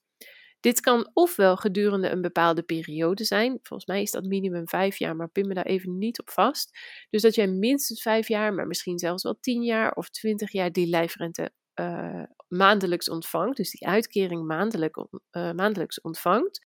Dit 0.61 0.80
kan 0.80 1.11
ofwel 1.12 1.56
gedurende 1.56 2.09
een 2.09 2.20
bepaalde 2.20 2.62
periode 2.62 3.25
zijn. 3.25 3.59
Volgens 3.62 3.88
mij 3.88 4.02
is 4.02 4.11
dat 4.11 4.25
minimum 4.25 4.68
vijf 4.68 4.99
jaar, 4.99 5.16
maar 5.16 5.28
pin 5.28 5.47
me 5.47 5.54
daar 5.54 5.66
even 5.66 5.99
niet 5.99 6.20
op 6.20 6.30
vast. 6.30 6.78
Dus 7.11 7.23
dat 7.23 7.35
jij 7.35 7.47
minstens 7.47 8.02
vijf 8.02 8.28
jaar, 8.28 8.54
maar 8.54 8.66
misschien 8.66 8.99
zelfs 8.99 9.23
wel 9.23 9.38
tien 9.40 9.62
jaar 9.62 9.92
of 9.92 10.11
twintig 10.11 10.52
jaar 10.52 10.73
die 10.73 10.87
lijfrente 10.87 11.50
uh, 11.80 12.23
maandelijks 12.49 13.09
ontvangt. 13.11 13.56
Dus 13.56 13.70
die 13.70 13.88
uitkering 13.88 14.40
uh, 14.40 15.52
maandelijks 15.52 16.00
ontvangt. 16.00 16.68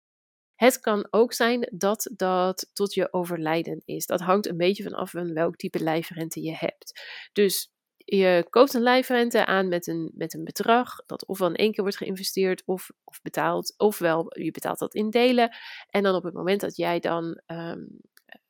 Het 0.61 0.81
kan 0.81 1.07
ook 1.11 1.33
zijn 1.33 1.69
dat 1.73 2.11
dat 2.17 2.71
tot 2.73 2.95
je 2.95 3.13
overlijden 3.13 3.83
is. 3.85 4.07
Dat 4.07 4.21
hangt 4.21 4.47
een 4.47 4.57
beetje 4.57 4.83
vanaf 4.83 5.11
van 5.11 5.33
welk 5.33 5.57
type 5.57 5.83
lijfrente 5.83 6.43
je 6.43 6.57
hebt. 6.57 7.03
Dus 7.33 7.73
je 7.97 8.47
koopt 8.51 8.75
een 8.75 8.83
lijfrente 8.83 9.47
aan 9.47 9.69
met 9.69 9.87
een, 9.87 10.11
met 10.15 10.35
een 10.35 10.45
bedrag 10.45 10.97
dat 11.07 11.27
ofwel 11.27 11.49
in 11.49 11.55
één 11.55 11.73
keer 11.73 11.83
wordt 11.83 11.99
geïnvesteerd 11.99 12.63
of, 12.65 12.91
of 13.05 13.21
betaald, 13.23 13.75
ofwel 13.77 14.39
je 14.39 14.51
betaalt 14.51 14.79
dat 14.79 14.95
in 14.95 15.11
delen. 15.11 15.57
En 15.89 16.03
dan 16.03 16.15
op 16.15 16.23
het 16.23 16.35
moment 16.35 16.61
dat 16.61 16.77
jij 16.77 17.01
dan 17.01 17.41
um, 17.47 18.01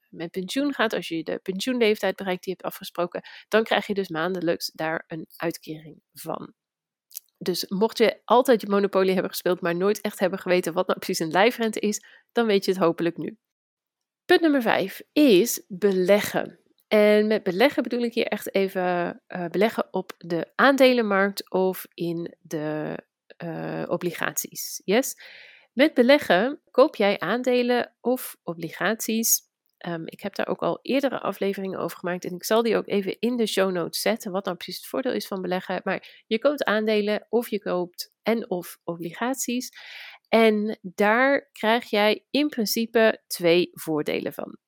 met 0.09 0.31
pensioen 0.31 0.75
gaat, 0.75 0.93
als 0.93 1.09
je 1.09 1.23
de 1.23 1.39
pensioenleeftijd 1.43 2.17
bereikt 2.17 2.45
die 2.45 2.53
je 2.53 2.59
hebt 2.63 2.75
afgesproken, 2.75 3.23
dan 3.49 3.65
krijg 3.65 3.87
je 3.87 3.95
dus 3.95 4.09
maandelijks 4.09 4.71
daar 4.75 5.05
een 5.07 5.27
uitkering 5.37 6.03
van. 6.13 6.55
Dus 7.43 7.67
mocht 7.69 7.99
je 7.99 8.21
altijd 8.25 8.61
je 8.61 8.69
Monopoly 8.69 9.13
hebben 9.13 9.31
gespeeld, 9.31 9.61
maar 9.61 9.77
nooit 9.77 10.01
echt 10.01 10.19
hebben 10.19 10.39
geweten 10.39 10.73
wat 10.73 10.87
nou 10.87 10.99
precies 10.99 11.27
een 11.27 11.33
lijfrente 11.33 11.81
is, 11.81 12.05
dan 12.33 12.47
weet 12.47 12.65
je 12.65 12.71
het 12.71 12.81
hopelijk 12.81 13.17
nu. 13.17 13.39
Punt 14.25 14.41
nummer 14.41 14.63
5 14.63 15.03
is 15.13 15.65
beleggen. 15.69 16.59
En 16.89 17.27
met 17.27 17.43
beleggen 17.43 17.83
bedoel 17.83 18.03
ik 18.03 18.15
hier 18.15 18.27
echt 18.27 18.55
even 18.55 19.23
uh, 19.29 19.47
beleggen 19.47 19.89
op 19.91 20.13
de 20.19 20.53
aandelenmarkt 20.55 21.51
of 21.51 21.87
in 21.95 22.35
de 22.41 22.99
uh, 23.45 23.85
obligaties. 23.87 24.83
Yes? 24.85 25.15
Met 25.73 25.95
beleggen 25.95 26.61
koop 26.71 26.97
jij 26.97 27.19
aandelen 27.19 27.93
of 28.01 28.37
obligaties 28.43 29.50
Um, 29.89 30.03
ik 30.07 30.21
heb 30.21 30.35
daar 30.35 30.49
ook 30.49 30.63
al 30.63 30.79
eerdere 30.83 31.21
afleveringen 31.21 31.79
over 31.79 31.99
gemaakt 31.99 32.25
en 32.25 32.35
ik 32.35 32.45
zal 32.45 32.63
die 32.63 32.77
ook 32.77 32.89
even 32.89 33.17
in 33.19 33.37
de 33.37 33.47
show 33.47 33.73
notes 33.73 34.01
zetten, 34.01 34.33
wat 34.33 34.45
nou 34.45 34.57
precies 34.57 34.77
het 34.77 34.87
voordeel 34.87 35.13
is 35.13 35.27
van 35.27 35.43
beleggen. 35.43 35.81
Maar 35.85 36.23
je 36.27 36.39
koopt 36.39 36.65
aandelen 36.65 37.27
of 37.29 37.49
je 37.49 37.61
koopt 37.61 38.13
en 38.23 38.51
of 38.51 38.79
obligaties. 38.85 39.71
En 40.29 40.79
daar 40.83 41.49
krijg 41.53 41.91
jij 41.91 42.27
in 42.31 42.49
principe 42.49 43.23
twee 43.27 43.71
voordelen 43.73 44.33
van. 44.33 44.59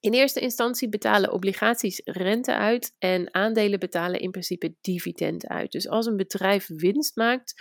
In 0.00 0.12
eerste 0.12 0.40
instantie 0.40 0.88
betalen 0.88 1.32
obligaties 1.32 2.00
rente 2.04 2.54
uit 2.54 2.94
en 2.98 3.34
aandelen 3.34 3.78
betalen 3.78 4.20
in 4.20 4.30
principe 4.30 4.74
dividend 4.80 5.46
uit. 5.46 5.72
Dus 5.72 5.88
als 5.88 6.06
een 6.06 6.16
bedrijf 6.16 6.66
winst 6.66 7.16
maakt, 7.16 7.54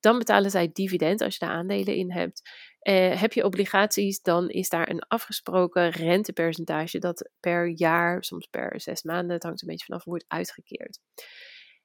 dan 0.00 0.18
betalen 0.18 0.50
zij 0.50 0.70
dividend 0.72 1.20
als 1.20 1.36
je 1.36 1.46
daar 1.46 1.54
aandelen 1.54 1.94
in 1.94 2.12
hebt. 2.12 2.42
Uh, 2.88 3.20
heb 3.20 3.32
je 3.32 3.44
obligaties, 3.44 4.22
dan 4.22 4.48
is 4.48 4.68
daar 4.68 4.90
een 4.90 5.02
afgesproken 5.08 5.90
rentepercentage 5.90 6.98
dat 6.98 7.30
per 7.40 7.68
jaar, 7.68 8.24
soms 8.24 8.46
per 8.46 8.80
zes 8.80 9.02
maanden, 9.02 9.34
het 9.34 9.42
hangt 9.42 9.62
een 9.62 9.68
beetje 9.68 9.84
vanaf, 9.84 10.04
wordt 10.04 10.24
uitgekeerd. 10.28 10.98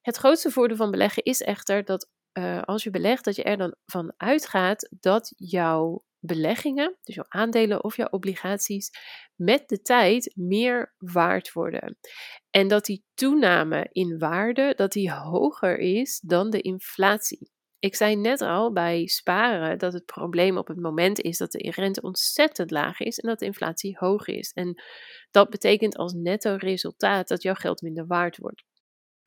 Het 0.02 0.18
grootste 0.18 0.52
voordeel 0.52 0.78
van 0.78 0.92
beleggen 0.92 1.24
is 1.24 1.42
echter 1.42 1.84
dat 1.86 2.10
uh, 2.34 2.62
als 2.62 2.84
je 2.84 2.90
belegt, 2.90 3.26
dat 3.26 3.36
je 3.36 3.44
er 3.44 3.58
dan 3.58 3.76
van 3.86 4.14
uitgaat 4.18 4.90
dat 5.00 5.34
jouw 5.36 6.06
beleggingen, 6.20 6.98
dus 7.04 7.16
jouw 7.16 7.26
aandelen 7.28 7.84
of 7.84 7.96
jouw 7.96 8.08
obligaties, 8.10 8.90
met 9.36 9.70
de 9.70 9.82
tijd 9.82 10.32
meer 10.36 10.94
waard 10.98 11.52
worden. 11.52 11.98
En 12.50 12.68
dat 12.68 12.86
die 12.86 13.06
toename 13.14 13.88
in 13.92 14.18
waarde, 14.18 14.74
dat 14.76 14.92
die 14.92 15.12
hoger 15.12 15.78
is 15.78 16.20
dan 16.20 16.50
de 16.50 16.62
inflatie. 16.62 17.52
Ik 17.80 17.96
zei 17.96 18.16
net 18.16 18.42
al 18.42 18.74
bij 18.74 19.08
sparen 19.08 19.78
dat 19.78 19.94
het 19.94 20.06
probleem 20.06 20.58
op 20.58 20.68
het 20.68 20.80
moment 20.80 21.22
is 21.22 21.38
dat 21.38 21.52
de 21.52 21.72
rente 21.76 22.02
ontzettend 22.02 22.72
laag 22.72 23.00
is 23.00 23.20
en 23.20 23.30
dat 23.30 23.40
de 23.40 23.46
inflatie 23.46 23.98
hoog 23.98 24.28
is. 24.28 24.52
En 24.52 24.82
dat 25.32 25.50
betekent 25.50 25.98
als 25.98 26.14
netto 26.14 26.56
resultaat 26.56 27.28
dat 27.28 27.42
jouw 27.42 27.54
geld 27.54 27.82
minder 27.82 28.08
waard 28.08 28.38
wordt. 28.38 28.64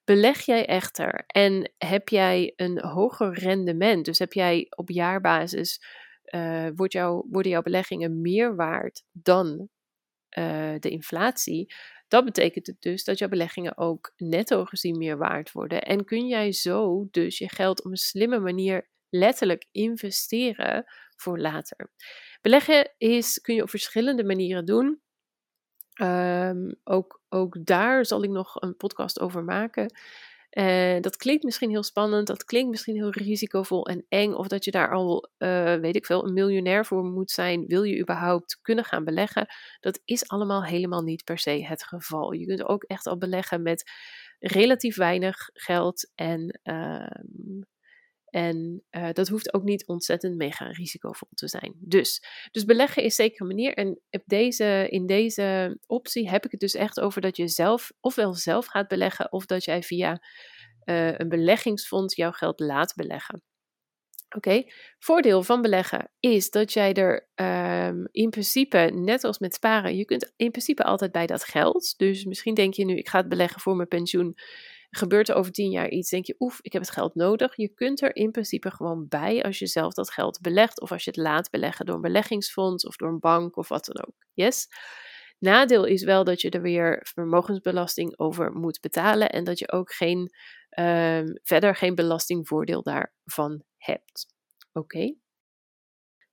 Beleg 0.04 0.40
jij 0.40 0.66
echter 0.66 1.24
en 1.26 1.72
heb 1.78 2.08
jij 2.08 2.52
een 2.56 2.80
hoger 2.80 3.38
rendement, 3.38 4.04
dus 4.04 4.18
heb 4.18 4.32
jij 4.32 4.66
op 4.76 4.90
jaarbasis, 4.90 5.80
uh, 6.34 6.68
wordt 6.74 6.92
jouw, 6.92 7.26
worden 7.30 7.52
jouw 7.52 7.62
beleggingen 7.62 8.20
meer 8.20 8.56
waard 8.56 9.02
dan 9.12 9.68
uh, 10.38 10.74
de 10.78 10.90
inflatie, 10.90 11.74
dat 12.10 12.24
betekent 12.24 12.66
het 12.66 12.82
dus 12.82 13.04
dat 13.04 13.18
jouw 13.18 13.28
beleggingen 13.28 13.76
ook 13.78 14.12
netto 14.16 14.64
gezien 14.64 14.98
meer 14.98 15.18
waard 15.18 15.52
worden. 15.52 15.82
En 15.82 16.04
kun 16.04 16.26
jij 16.26 16.52
zo 16.52 17.08
dus 17.10 17.38
je 17.38 17.48
geld 17.48 17.84
op 17.84 17.90
een 17.90 17.96
slimme 17.96 18.38
manier 18.38 18.88
letterlijk 19.08 19.66
investeren 19.72 20.84
voor 21.16 21.38
later. 21.38 21.90
Beleggen 22.40 22.92
is, 22.98 23.40
kun 23.40 23.54
je 23.54 23.62
op 23.62 23.70
verschillende 23.70 24.24
manieren 24.24 24.64
doen. 24.64 25.00
Um, 26.00 26.74
ook, 26.84 27.22
ook 27.28 27.64
daar 27.66 28.06
zal 28.06 28.22
ik 28.22 28.30
nog 28.30 28.62
een 28.62 28.76
podcast 28.76 29.20
over 29.20 29.44
maken. 29.44 29.92
Uh, 30.50 31.00
dat 31.00 31.16
klinkt 31.16 31.44
misschien 31.44 31.70
heel 31.70 31.82
spannend, 31.82 32.26
dat 32.26 32.44
klinkt 32.44 32.70
misschien 32.70 32.94
heel 32.94 33.10
risicovol 33.10 33.86
en 33.86 34.04
eng, 34.08 34.32
of 34.32 34.46
dat 34.46 34.64
je 34.64 34.70
daar 34.70 34.92
al, 34.92 35.28
uh, 35.38 35.74
weet 35.74 35.96
ik 35.96 36.06
veel, 36.06 36.26
een 36.26 36.32
miljonair 36.32 36.86
voor 36.86 37.04
moet 37.04 37.30
zijn. 37.30 37.66
Wil 37.66 37.82
je 37.82 38.00
überhaupt 38.00 38.58
kunnen 38.62 38.84
gaan 38.84 39.04
beleggen? 39.04 39.46
Dat 39.80 40.00
is 40.04 40.28
allemaal 40.28 40.64
helemaal 40.64 41.02
niet 41.02 41.24
per 41.24 41.38
se 41.38 41.64
het 41.64 41.84
geval. 41.84 42.32
Je 42.32 42.46
kunt 42.46 42.64
ook 42.64 42.82
echt 42.82 43.06
al 43.06 43.18
beleggen 43.18 43.62
met 43.62 43.90
relatief 44.38 44.96
weinig 44.96 45.36
geld 45.52 46.10
en, 46.14 46.60
uh, 46.62 47.06
En 48.30 48.82
uh, 48.90 49.08
dat 49.12 49.28
hoeft 49.28 49.54
ook 49.54 49.62
niet 49.62 49.86
ontzettend 49.86 50.36
mega 50.36 50.64
risicovol 50.64 51.28
te 51.34 51.48
zijn. 51.48 51.74
Dus, 51.80 52.22
dus 52.50 52.64
beleggen 52.64 53.02
is 53.02 53.14
zeker 53.14 53.40
een 53.40 53.46
manier. 53.46 53.74
En 53.74 54.00
op 54.10 54.22
deze, 54.26 54.86
in 54.88 55.06
deze 55.06 55.78
optie 55.86 56.30
heb 56.30 56.44
ik 56.44 56.50
het 56.50 56.60
dus 56.60 56.74
echt 56.74 57.00
over 57.00 57.20
dat 57.20 57.36
je 57.36 57.48
zelf 57.48 57.92
ofwel 58.00 58.34
zelf 58.34 58.66
gaat 58.66 58.88
beleggen, 58.88 59.32
of 59.32 59.46
dat 59.46 59.64
jij 59.64 59.82
via 59.82 60.22
uh, 60.84 61.18
een 61.18 61.28
beleggingsfonds 61.28 62.16
jouw 62.16 62.32
geld 62.32 62.60
laat 62.60 62.94
beleggen. 62.96 63.42
Oké, 64.36 64.62
voordeel 64.98 65.42
van 65.42 65.62
beleggen 65.62 66.10
is 66.20 66.50
dat 66.50 66.72
jij 66.72 66.92
er 66.94 67.28
um, 67.88 68.08
in 68.10 68.30
principe, 68.30 68.90
net 68.94 69.24
als 69.24 69.38
met 69.38 69.54
sparen, 69.54 69.96
je 69.96 70.04
kunt 70.04 70.32
in 70.36 70.50
principe 70.50 70.84
altijd 70.84 71.12
bij 71.12 71.26
dat 71.26 71.44
geld. 71.44 71.94
Dus 71.98 72.24
misschien 72.24 72.54
denk 72.54 72.74
je 72.74 72.84
nu, 72.84 72.96
ik 72.96 73.08
ga 73.08 73.18
het 73.18 73.28
beleggen 73.28 73.60
voor 73.60 73.76
mijn 73.76 73.88
pensioen. 73.88 74.36
Gebeurt 74.90 75.28
er 75.28 75.34
over 75.34 75.52
tien 75.52 75.70
jaar 75.70 75.88
iets, 75.88 76.10
denk 76.10 76.26
je, 76.26 76.34
oef, 76.38 76.58
ik 76.62 76.72
heb 76.72 76.82
het 76.82 76.90
geld 76.90 77.14
nodig. 77.14 77.56
Je 77.56 77.68
kunt 77.68 78.02
er 78.02 78.16
in 78.16 78.30
principe 78.30 78.70
gewoon 78.70 79.08
bij 79.08 79.42
als 79.42 79.58
je 79.58 79.66
zelf 79.66 79.94
dat 79.94 80.10
geld 80.10 80.40
belegt. 80.40 80.80
Of 80.80 80.92
als 80.92 81.04
je 81.04 81.10
het 81.10 81.18
laat 81.18 81.50
beleggen 81.50 81.86
door 81.86 81.94
een 81.94 82.00
beleggingsfonds 82.00 82.86
of 82.86 82.96
door 82.96 83.08
een 83.08 83.18
bank 83.18 83.56
of 83.56 83.68
wat 83.68 83.84
dan 83.84 84.06
ook. 84.06 84.14
Yes? 84.34 84.68
Nadeel 85.38 85.84
is 85.84 86.04
wel 86.04 86.24
dat 86.24 86.40
je 86.40 86.50
er 86.50 86.62
weer 86.62 87.06
vermogensbelasting 87.14 88.18
over 88.18 88.52
moet 88.52 88.80
betalen. 88.80 89.30
En 89.30 89.44
dat 89.44 89.58
je 89.58 89.72
ook 89.72 89.92
geen, 89.92 90.18
um, 90.78 91.38
verder 91.42 91.76
geen 91.76 91.94
belastingvoordeel 91.94 92.82
daarvan 92.82 93.62
hebt. 93.76 94.26
Oké. 94.72 95.14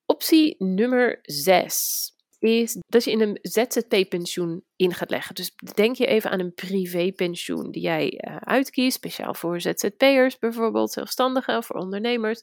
Optie 0.06 0.56
nummer 0.58 1.20
6 1.22 2.17
is 2.40 2.78
dat 2.88 3.04
je 3.04 3.12
in 3.12 3.22
een 3.22 3.40
ZZP-pensioen 3.42 4.64
in 4.76 4.94
gaat 4.94 5.10
leggen. 5.10 5.36
Dus 5.36 5.52
denk 5.74 5.96
je 5.96 6.06
even 6.06 6.32
aan 6.32 6.40
een 6.40 6.54
privépensioen 6.54 7.72
die 7.72 7.82
jij 7.82 8.24
uh, 8.28 8.36
uitkiest, 8.38 8.98
speciaal 8.98 9.34
voor 9.34 9.62
ZZP'ers 9.62 10.40
bijvoorbeeld, 10.40 10.92
zelfstandigen, 10.92 11.64
voor 11.64 11.76
ondernemers. 11.76 12.42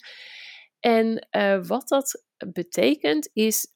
En 0.80 1.26
uh, 1.30 1.66
wat 1.66 1.88
dat 1.88 2.24
betekent 2.52 3.30
is 3.32 3.72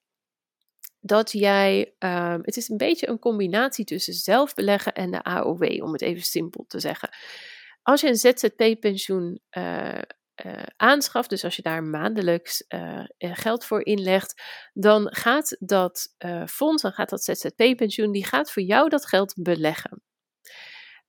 dat 1.01 1.33
jij, 1.33 1.95
uh, 1.99 2.37
het 2.43 2.57
is 2.57 2.69
een 2.69 2.77
beetje 2.77 3.09
een 3.09 3.19
combinatie 3.19 3.85
tussen 3.85 4.15
zelf 4.15 4.55
beleggen 4.55 4.95
en 4.95 5.11
de 5.11 5.23
AOW, 5.23 5.83
om 5.83 5.93
het 5.93 6.03
even 6.03 6.23
simpel 6.23 6.65
te 6.69 6.81
zeggen. 6.81 7.09
Als 7.83 8.01
je 8.01 8.09
een 8.09 8.17
ZZP-pensioen 8.17 9.41
uh, 10.45 11.23
dus 11.26 11.45
als 11.45 11.57
je 11.57 11.62
daar 11.62 11.83
maandelijks 11.83 12.64
uh, 12.68 13.04
geld 13.18 13.64
voor 13.64 13.85
inlegt, 13.85 14.42
dan 14.73 15.14
gaat 15.14 15.57
dat 15.59 16.14
fonds, 16.47 16.83
dan 16.83 16.92
gaat 16.92 17.09
dat 17.09 17.25
ZZP-pensioen, 17.25 18.12
die 18.12 18.25
gaat 18.25 18.52
voor 18.52 18.62
jou 18.62 18.88
dat 18.88 19.07
geld 19.07 19.35
beleggen. 19.42 20.02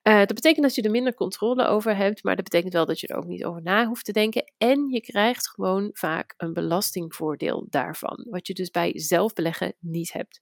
dat 0.02 0.34
betekent 0.34 0.62
dat 0.64 0.76
je 0.76 0.82
er 0.82 0.92
minder 0.92 1.14
controle 1.14 1.66
over 1.66 1.96
hebt, 1.96 2.24
maar 2.24 2.36
dat 2.36 2.44
betekent 2.44 2.74
wel 2.74 2.86
dat 2.86 3.00
je 3.00 3.08
er 3.08 3.18
ook 3.18 3.26
niet 3.26 3.46
over 3.46 3.62
na 3.62 3.86
hoeft 3.86 4.06
te 4.06 4.12
denken. 4.12 4.54
En 4.58 4.90
je 4.90 5.02
krijgt 5.02 5.50
gewoon 5.50 5.90
vaak 5.94 6.34
een 6.38 6.54
belastingvoordeel 6.54 7.68
daarvan, 7.70 8.28
wat 8.30 8.48
je 8.48 8.54
dus 8.54 8.70
bij 8.70 8.92
zelfbeleggen 8.94 9.76
niet 9.80 10.14
hebt. 10.14 10.40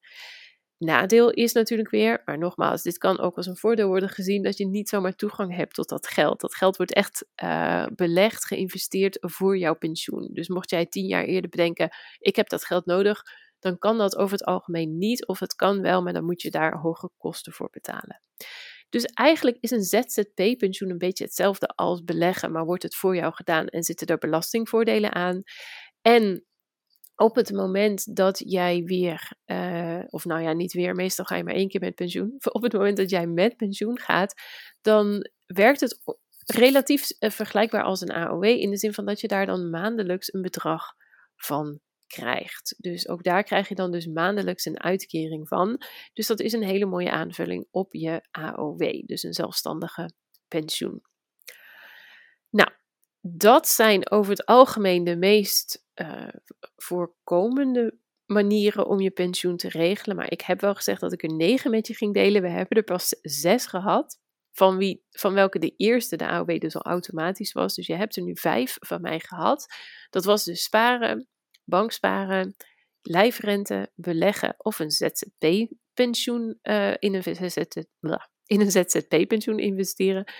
Nadeel 0.78 1.30
is 1.30 1.54
natuurlijk 1.54 1.90
weer, 1.90 2.22
maar 2.26 2.38
nogmaals, 2.38 2.82
dit 2.82 2.98
kan 2.98 3.20
ook 3.20 3.36
als 3.38 3.46
een 3.46 3.58
voordeel 3.58 3.88
worden 3.88 4.10
gezien 4.10 4.44
dat 4.44 4.58
je 4.58 4.68
niet 4.68 4.90
zomaar 4.90 5.16
toegang 5.16 5.56
hebt 5.56 5.74
tot 5.74 5.90
dat 5.90 6.08
geld. 6.08 6.42
Dat 6.42 6.56
geld 6.56 6.78
wordt 6.78 6.94
echt 6.94 7.26
uh, 7.44 7.86
belegd, 7.96 8.46
geïnvesteerd 8.46 9.18
voor 9.20 9.58
jouw 9.58 9.76
pensioen. 9.76 10.30
Dus 10.34 10.48
mocht 10.48 10.70
jij 10.70 10.86
tien 10.86 11.06
jaar 11.06 11.24
eerder 11.24 11.50
bedenken, 11.50 11.90
ik 12.20 12.36
heb 12.36 12.50
dat 12.50 12.66
geld 12.66 12.86
nodig, 12.86 13.24
dan 13.60 13.78
kan 13.78 13.98
dat 13.98 14.18
over 14.18 14.38
het 14.38 14.46
algemeen 14.46 14.98
niet. 14.98 15.28
Of 15.28 15.40
het 15.40 15.56
kan 15.56 15.82
wel, 15.82 16.02
maar 16.02 16.14
dan 16.14 16.26
moet 16.26 16.42
je 16.42 16.52
daar 16.52 16.78
hoge 16.78 17.10
kosten 17.18 17.54
voor 17.54 17.70
betalen. 17.70 18.22
Dus 18.90 19.06
eigenlijk 19.06 19.58
is 19.60 19.72
een 19.72 19.84
ZZP-pensioen 19.84 20.90
een 20.90 20.98
beetje 20.98 21.24
hetzelfde 21.24 21.68
als 21.68 22.04
beleggen, 22.04 22.52
maar 22.52 22.66
wordt 22.66 22.84
het 22.84 22.96
voor 22.96 23.16
jou 23.16 23.34
gedaan 23.34 23.68
en 23.68 23.84
zitten 23.84 24.08
er 24.08 24.18
belastingvoordelen 24.18 25.14
aan. 25.14 25.44
En 26.02 26.47
op 27.20 27.36
het 27.36 27.52
moment 27.52 28.16
dat 28.16 28.42
jij 28.46 28.84
weer, 28.84 29.32
uh, 29.46 30.04
of 30.08 30.26
nou 30.26 30.42
ja, 30.42 30.54
niet 30.54 30.74
weer, 30.74 30.96
meestal 30.96 31.26
ga 31.26 31.36
je 31.36 31.44
maar 31.44 31.54
één 31.54 31.68
keer 31.68 31.82
met 31.82 31.96
pensioen. 31.96 32.36
Op 32.52 32.62
het 32.62 32.74
moment 32.74 32.98
dat 32.98 33.10
jij 33.10 33.28
met 33.28 33.58
pensioen 33.58 34.00
gaat, 34.00 34.34
dan 34.82 35.30
werkt 35.46 35.80
het 35.80 36.02
relatief 36.46 37.10
uh, 37.20 37.30
vergelijkbaar 37.30 37.84
als 37.84 38.02
een 38.02 38.12
AOW. 38.12 38.44
In 38.44 38.70
de 38.70 38.78
zin 38.78 38.94
van 38.94 39.06
dat 39.06 39.22
je 39.22 39.28
daar 39.28 39.46
dan 39.46 39.70
maandelijks 39.70 40.34
een 40.34 40.42
bedrag 40.42 40.84
van 41.36 41.80
krijgt. 42.08 42.76
Dus 42.78 43.08
ook 43.08 43.24
daar 43.24 43.44
krijg 43.44 43.68
je 43.68 43.76
dan 43.76 43.92
dus 43.92 44.06
maandelijks 44.06 44.66
een 44.66 44.80
uitkering 44.80 45.48
van. 45.48 45.82
Dus 46.14 46.28
dat 46.28 46.40
is 46.40 46.54
een 46.54 46.64
hele 46.64 46.86
mooie 46.86 47.12
aanvulling 47.12 47.68
op 47.72 47.94
je 47.94 48.28
AOW. 48.32 49.06
Dus 49.06 49.24
een 49.24 49.34
zelfstandige 49.34 50.12
pensioen. 50.48 51.02
Dat 53.36 53.68
zijn 53.68 54.12
over 54.12 54.32
het 54.32 54.46
algemeen 54.46 55.04
de 55.04 55.16
meest 55.16 55.86
uh, 55.96 56.28
voorkomende 56.76 57.98
manieren 58.26 58.88
om 58.88 59.00
je 59.00 59.12
pensioen 59.12 59.58
te 59.58 59.70
regelen. 59.70 60.16
Maar 60.16 60.32
ik 60.32 60.42
heb 60.42 60.62
wel 60.62 60.76
gezegd 60.76 61.02
dat 61.02 61.14
ik 61.14 61.24
er 61.24 61.34
negen 61.34 61.72
met 61.72 61.88
je 61.88 61.96
ging 61.96 62.14
delen. 62.14 62.42
We 62.42 62.50
hebben 62.50 62.78
er 62.78 62.84
pas 62.84 63.16
zes 63.22 63.66
gehad. 63.66 64.20
Van, 64.52 64.78
wie, 64.78 65.04
van 65.10 65.34
welke 65.34 65.60
de 65.60 65.74
eerste 65.76 66.16
de 66.16 66.28
AOW 66.28 66.60
dus 66.60 66.76
al 66.76 66.82
automatisch 66.82 67.52
was. 67.52 67.76
Dus 67.76 67.88
je 67.88 67.96
hebt 67.96 68.16
er 68.16 68.24
nu 68.24 68.38
vijf 68.38 68.78
van 68.80 69.02
mij 69.02 69.20
gehad. 69.20 69.66
Dat 70.10 70.26
was 70.26 70.44
dus 70.44 70.64
sparen, 70.64 71.28
banksparen, 71.64 72.56
lijfrente, 73.02 73.92
beleggen 73.96 74.56
of 74.58 74.80
een 74.80 74.92
ZZP-pensioen 74.92 76.60
een, 76.62 76.98
in 78.46 78.62
een 78.62 78.72
ZZP-pensioen 78.72 79.60
investeren. 79.60 80.32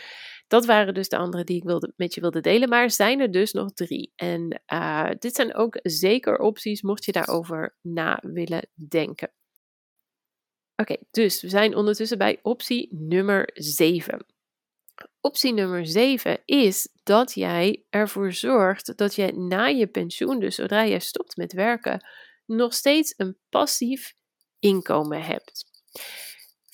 Dat 0.48 0.66
waren 0.66 0.94
dus 0.94 1.10
de 1.10 1.18
andere 1.18 1.44
die 1.44 1.64
ik 1.64 1.92
met 1.96 2.14
je 2.14 2.22
wilde 2.22 2.42
delen. 2.42 2.70
Maar 2.70 2.92
zijn 2.92 3.20
er 3.20 3.32
dus 3.32 3.52
nog 3.52 3.74
drie. 3.74 4.12
En 4.16 4.62
uh, 4.74 5.10
dit 5.20 5.36
zijn 5.36 5.56
ook 5.56 5.80
zeker 5.82 6.38
opties, 6.38 6.82
mocht 6.82 7.06
je 7.06 7.12
daarover 7.12 7.78
na 7.82 8.20
willen 8.22 8.70
denken. 8.88 9.32
Oké, 10.76 10.96
dus 11.12 11.42
we 11.42 11.50
zijn 11.50 11.76
ondertussen 11.76 12.18
bij 12.18 12.40
optie 12.42 12.88
nummer 12.92 13.50
7. 13.54 14.26
Optie 15.22 15.54
nummer 15.54 15.86
7 15.86 16.42
is 16.46 16.90
dat 17.04 17.34
jij 17.34 17.84
ervoor 17.90 18.34
zorgt 18.34 18.98
dat 18.98 19.16
je 19.16 19.34
na 19.34 19.66
je 19.66 19.88
pensioen, 19.88 20.40
dus 20.40 20.56
zodra 20.56 20.86
jij 20.86 21.00
stopt 21.00 21.38
met 21.38 21.54
werken, 21.54 22.06
nog 22.46 22.74
steeds 22.74 23.14
een 23.18 23.38
passief 23.50 24.14
inkomen 24.60 25.24
hebt. 25.24 25.66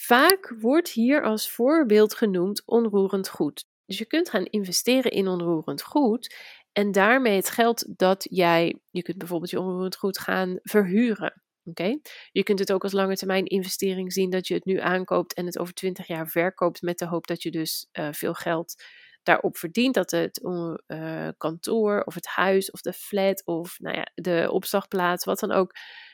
Vaak 0.05 0.55
wordt 0.59 0.89
hier 0.89 1.23
als 1.23 1.51
voorbeeld 1.51 2.15
genoemd 2.15 2.63
onroerend 2.65 3.29
goed. 3.29 3.65
Dus 3.85 3.97
je 3.97 4.05
kunt 4.05 4.29
gaan 4.29 4.45
investeren 4.45 5.11
in 5.11 5.27
onroerend 5.27 5.81
goed 5.81 6.35
en 6.71 6.91
daarmee 6.91 7.35
het 7.35 7.49
geld 7.49 7.97
dat 7.97 8.25
jij, 8.29 8.79
je 8.89 9.01
kunt 9.01 9.17
bijvoorbeeld 9.17 9.51
je 9.51 9.59
onroerend 9.59 9.95
goed 9.95 10.19
gaan 10.19 10.59
verhuren. 10.61 11.43
Oké, 11.63 11.99
Je 12.31 12.43
kunt 12.43 12.59
het 12.59 12.71
ook 12.71 12.83
als 12.83 12.91
lange 12.91 13.15
termijn 13.15 13.45
investering 13.45 14.13
zien 14.13 14.29
dat 14.29 14.47
je 14.47 14.53
het 14.53 14.65
nu 14.65 14.79
aankoopt 14.79 15.33
en 15.33 15.45
het 15.45 15.59
over 15.59 15.73
20 15.73 16.07
jaar 16.07 16.27
verkoopt 16.27 16.81
met 16.81 16.97
de 16.97 17.07
hoop 17.07 17.27
dat 17.27 17.43
je 17.43 17.51
dus 17.51 17.87
uh, 17.99 18.07
veel 18.11 18.33
geld 18.33 18.83
daarop 19.23 19.57
verdient. 19.57 19.93
Dat 19.93 20.11
het 20.11 20.41
uh, 20.43 21.27
kantoor 21.37 22.01
of 22.01 22.13
het 22.13 22.27
huis 22.27 22.71
of 22.71 22.81
de 22.81 22.93
flat 22.93 23.45
of 23.45 23.79
nou 23.79 23.95
ja, 23.95 24.11
de 24.15 24.47
opslagplaats, 24.51 25.25
wat 25.25 25.39
dan 25.39 25.51
ook, 25.51 25.71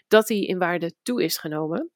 dat 0.07 0.27
die 0.27 0.47
in 0.47 0.59
waarde 0.59 0.93
toe 1.01 1.23
is 1.23 1.37
genomen. 1.37 1.91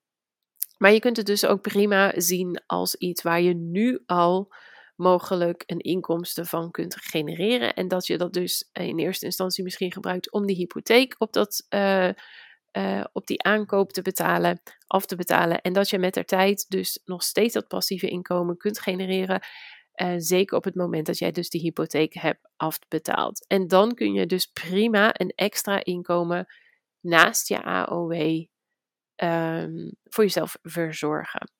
Maar 0.77 0.93
je 0.93 0.99
kunt 0.99 1.17
het 1.17 1.25
dus 1.25 1.45
ook 1.45 1.61
prima 1.61 2.13
zien 2.15 2.61
als 2.65 2.95
iets 2.95 3.21
waar 3.21 3.41
je 3.41 3.53
nu 3.53 4.03
al 4.05 4.53
mogelijk 4.95 5.63
een 5.65 5.79
inkomsten 5.79 6.45
van 6.45 6.71
kunt 6.71 6.95
genereren. 6.95 7.73
En 7.73 7.87
dat 7.87 8.07
je 8.07 8.17
dat 8.17 8.33
dus 8.33 8.69
in 8.71 8.99
eerste 8.99 9.25
instantie 9.25 9.63
misschien 9.63 9.91
gebruikt 9.91 10.31
om 10.31 10.45
die 10.45 10.55
hypotheek 10.55 11.15
op, 11.17 11.33
dat, 11.33 11.65
uh, 11.69 12.09
uh, 12.71 13.03
op 13.11 13.27
die 13.27 13.43
aankoop 13.43 13.91
te 13.91 14.01
betalen, 14.01 14.61
af 14.87 15.05
te 15.05 15.15
betalen. 15.15 15.61
En 15.61 15.73
dat 15.73 15.89
je 15.89 15.99
met 15.99 16.13
de 16.13 16.25
tijd 16.25 16.65
dus 16.69 16.99
nog 17.05 17.23
steeds 17.23 17.53
dat 17.53 17.67
passieve 17.67 18.07
inkomen 18.07 18.57
kunt 18.57 18.79
genereren. 18.79 19.41
Zeker 20.17 20.57
op 20.57 20.63
het 20.63 20.75
moment 20.75 21.05
dat 21.05 21.17
jij 21.17 21.31
dus 21.31 21.49
die 21.49 21.61
hypotheek 21.61 22.13
hebt 22.13 22.49
afbetaald. 22.55 23.47
En 23.47 23.67
dan 23.67 23.93
kun 23.93 24.13
je 24.13 24.25
dus 24.25 24.45
prima 24.45 25.19
een 25.19 25.31
extra 25.35 25.83
inkomen 25.83 26.45
naast 27.01 27.47
je 27.47 27.63
AOW 27.63 28.45
um, 29.23 29.91
voor 30.03 30.23
jezelf 30.23 30.57
verzorgen. 30.61 31.51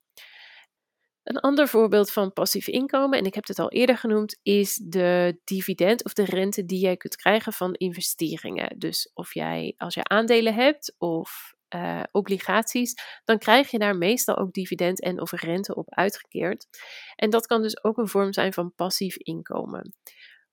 Een 1.24 1.40
ander 1.40 1.68
voorbeeld 1.68 2.12
van 2.12 2.34
passief 2.34 2.68
inkomen, 2.68 3.20
en 3.20 3.26
ik 3.26 3.34
heb 3.34 3.48
het 3.48 3.60
al 3.60 3.72
eerder 3.72 3.98
genoemd, 3.98 4.40
is 4.42 4.76
de 4.76 5.40
dividend 5.44 6.04
of 6.04 6.14
de 6.14 6.26
rente 6.26 6.66
die 6.66 6.80
jij 6.80 6.98
kunt 6.98 7.16
krijgen 7.16 7.54
van 7.54 7.74
investeringen. 7.74 8.80
Dus 8.80 9.12
of 9.14 9.34
jij, 9.34 9.74
als 9.78 9.94
je 9.94 10.04
aandelen 10.04 10.54
hebt 10.54 10.96
of 10.98 11.54
uh, 11.76 12.04
obligaties, 12.12 12.94
dan 13.26 13.38
krijg 13.38 13.72
je 13.72 13.80
daar 13.80 13.98
meestal 13.98 14.38
ook 14.38 14.54
dividend 14.54 15.02
en 15.02 15.22
of 15.22 15.32
rente 15.32 15.76
op 15.76 15.90
uitgekeerd. 15.90 16.68
En 17.16 17.30
dat 17.30 17.46
kan 17.46 17.62
dus 17.62 17.84
ook 17.84 17.98
een 17.98 18.08
vorm 18.08 18.34
zijn 18.34 18.54
van 18.54 18.74
passief 18.76 19.18
inkomen. 19.18 19.94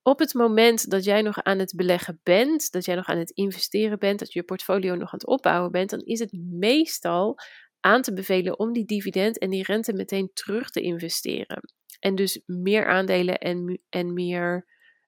Op 0.03 0.19
het 0.19 0.35
moment 0.35 0.91
dat 0.91 1.05
jij 1.05 1.23
nog 1.23 1.43
aan 1.43 1.59
het 1.59 1.73
beleggen 1.77 2.21
bent, 2.23 2.71
dat 2.71 2.85
jij 2.85 2.95
nog 2.95 3.07
aan 3.07 3.19
het 3.19 3.31
investeren 3.31 3.99
bent, 3.99 4.19
dat 4.19 4.33
je 4.33 4.39
je 4.39 4.45
portfolio 4.45 4.95
nog 4.95 5.13
aan 5.13 5.19
het 5.19 5.27
opbouwen 5.27 5.71
bent, 5.71 5.91
dan 5.91 6.01
is 6.01 6.19
het 6.19 6.33
meestal 6.33 7.39
aan 7.81 8.03
te 8.03 8.13
bevelen 8.13 8.59
om 8.59 8.73
die 8.73 8.85
dividend 8.85 9.39
en 9.39 9.51
die 9.51 9.63
rente 9.63 9.93
meteen 9.93 10.31
terug 10.33 10.71
te 10.71 10.81
investeren. 10.81 11.61
En 11.99 12.15
dus 12.15 12.43
meer 12.47 12.87
aandelen 12.87 13.39
en, 13.39 13.81
en 13.89 14.13
meer 14.13 14.67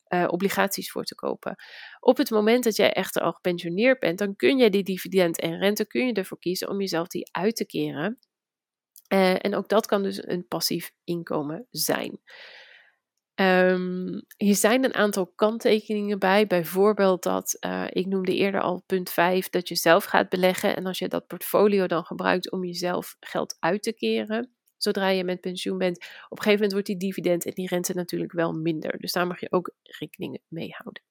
uh, 0.08 0.24
obligaties 0.28 0.90
voor 0.90 1.04
te 1.04 1.14
kopen. 1.14 1.54
Op 2.00 2.16
het 2.16 2.30
moment 2.30 2.64
dat 2.64 2.76
jij 2.76 2.92
echter 2.92 3.22
al 3.22 3.32
gepensioneerd 3.32 3.98
bent, 3.98 4.18
dan 4.18 4.36
kun 4.36 4.58
je 4.58 4.70
die 4.70 4.82
dividend 4.82 5.40
en 5.40 5.58
rente 5.58 5.86
kun 5.86 6.06
je 6.06 6.12
ervoor 6.12 6.38
kiezen 6.38 6.68
om 6.68 6.80
jezelf 6.80 7.08
die 7.08 7.30
uit 7.30 7.56
te 7.56 7.66
keren. 7.66 8.18
Uh, 9.12 9.44
en 9.44 9.54
ook 9.54 9.68
dat 9.68 9.86
kan 9.86 10.02
dus 10.02 10.26
een 10.26 10.46
passief 10.48 10.92
inkomen 11.04 11.66
zijn. 11.70 12.20
Um, 13.42 14.22
hier 14.36 14.54
zijn 14.54 14.84
een 14.84 14.94
aantal 14.94 15.26
kanttekeningen 15.26 16.18
bij. 16.18 16.46
Bijvoorbeeld 16.46 17.22
dat, 17.22 17.56
uh, 17.66 17.84
ik 17.88 18.06
noemde 18.06 18.34
eerder 18.34 18.60
al 18.60 18.82
punt 18.86 19.10
5, 19.10 19.48
dat 19.48 19.68
je 19.68 19.76
zelf 19.76 20.04
gaat 20.04 20.28
beleggen. 20.28 20.76
En 20.76 20.86
als 20.86 20.98
je 20.98 21.08
dat 21.08 21.26
portfolio 21.26 21.86
dan 21.86 22.04
gebruikt 22.04 22.50
om 22.50 22.64
jezelf 22.64 23.16
geld 23.20 23.56
uit 23.58 23.82
te 23.82 23.92
keren, 23.92 24.50
zodra 24.76 25.08
je 25.08 25.24
met 25.24 25.40
pensioen 25.40 25.78
bent, 25.78 25.96
op 25.96 26.38
een 26.38 26.42
gegeven 26.42 26.52
moment 26.52 26.72
wordt 26.72 26.86
die 26.86 26.96
dividend 26.96 27.44
en 27.44 27.52
die 27.52 27.68
rente 27.68 27.94
natuurlijk 27.94 28.32
wel 28.32 28.52
minder. 28.52 28.98
Dus 28.98 29.12
daar 29.12 29.26
mag 29.26 29.40
je 29.40 29.52
ook 29.52 29.74
rekening 29.82 30.38
mee 30.48 30.70
houden. 30.70 31.02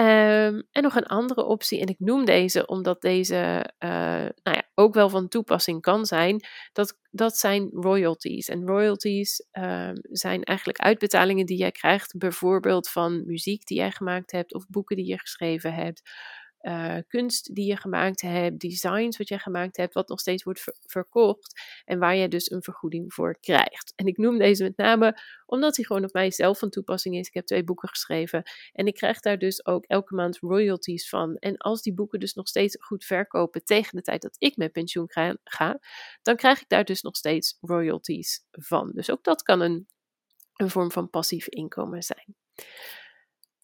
Um, 0.00 0.62
en 0.70 0.82
nog 0.82 0.96
een 0.96 1.06
andere 1.06 1.44
optie, 1.44 1.80
en 1.80 1.86
ik 1.86 1.98
noem 1.98 2.24
deze 2.24 2.66
omdat 2.66 3.00
deze 3.00 3.70
uh, 3.78 3.90
nou 4.42 4.56
ja, 4.56 4.62
ook 4.74 4.94
wel 4.94 5.08
van 5.08 5.28
toepassing 5.28 5.80
kan 5.80 6.06
zijn, 6.06 6.44
dat, 6.72 6.98
dat 7.10 7.36
zijn 7.36 7.68
royalties. 7.72 8.48
En 8.48 8.66
royalties 8.66 9.46
um, 9.52 9.98
zijn 10.02 10.42
eigenlijk 10.42 10.78
uitbetalingen 10.78 11.46
die 11.46 11.58
jij 11.58 11.72
krijgt, 11.72 12.18
bijvoorbeeld 12.18 12.88
van 12.88 13.26
muziek 13.26 13.66
die 13.66 13.76
jij 13.76 13.90
gemaakt 13.90 14.30
hebt 14.30 14.54
of 14.54 14.66
boeken 14.68 14.96
die 14.96 15.06
je 15.06 15.18
geschreven 15.18 15.74
hebt 15.74 16.02
uh, 16.66 16.96
kunst 17.08 17.54
die 17.54 17.66
je 17.66 17.76
gemaakt 17.76 18.20
hebt, 18.20 18.58
designs 18.58 19.16
wat 19.16 19.28
je 19.28 19.38
gemaakt 19.38 19.76
hebt, 19.76 19.94
wat 19.94 20.08
nog 20.08 20.20
steeds 20.20 20.42
wordt 20.42 20.64
verkocht 20.80 21.60
en 21.84 21.98
waar 21.98 22.16
je 22.16 22.28
dus 22.28 22.50
een 22.50 22.62
vergoeding 22.62 23.14
voor 23.14 23.38
krijgt. 23.40 23.92
En 23.96 24.06
ik 24.06 24.16
noem 24.16 24.38
deze 24.38 24.62
met 24.62 24.76
name 24.76 25.20
omdat 25.46 25.76
hij 25.76 25.84
gewoon 25.84 26.04
op 26.04 26.12
mijzelf 26.12 26.58
van 26.58 26.70
toepassing 26.70 27.16
is. 27.16 27.26
Ik 27.26 27.34
heb 27.34 27.46
twee 27.46 27.64
boeken 27.64 27.88
geschreven 27.88 28.42
en 28.72 28.86
ik 28.86 28.94
krijg 28.94 29.20
daar 29.20 29.38
dus 29.38 29.66
ook 29.66 29.84
elke 29.84 30.14
maand 30.14 30.38
royalties 30.38 31.08
van. 31.08 31.36
En 31.36 31.56
als 31.56 31.82
die 31.82 31.94
boeken 31.94 32.20
dus 32.20 32.34
nog 32.34 32.48
steeds 32.48 32.76
goed 32.80 33.04
verkopen 33.04 33.64
tegen 33.64 33.96
de 33.96 34.02
tijd 34.02 34.22
dat 34.22 34.36
ik 34.38 34.56
met 34.56 34.72
pensioen 34.72 35.10
ga, 35.44 35.78
dan 36.22 36.36
krijg 36.36 36.60
ik 36.60 36.68
daar 36.68 36.84
dus 36.84 37.02
nog 37.02 37.16
steeds 37.16 37.56
royalties 37.60 38.44
van. 38.50 38.90
Dus 38.94 39.10
ook 39.10 39.24
dat 39.24 39.42
kan 39.42 39.60
een, 39.60 39.86
een 40.54 40.70
vorm 40.70 40.90
van 40.90 41.10
passief 41.10 41.48
inkomen 41.48 42.02
zijn. 42.02 42.34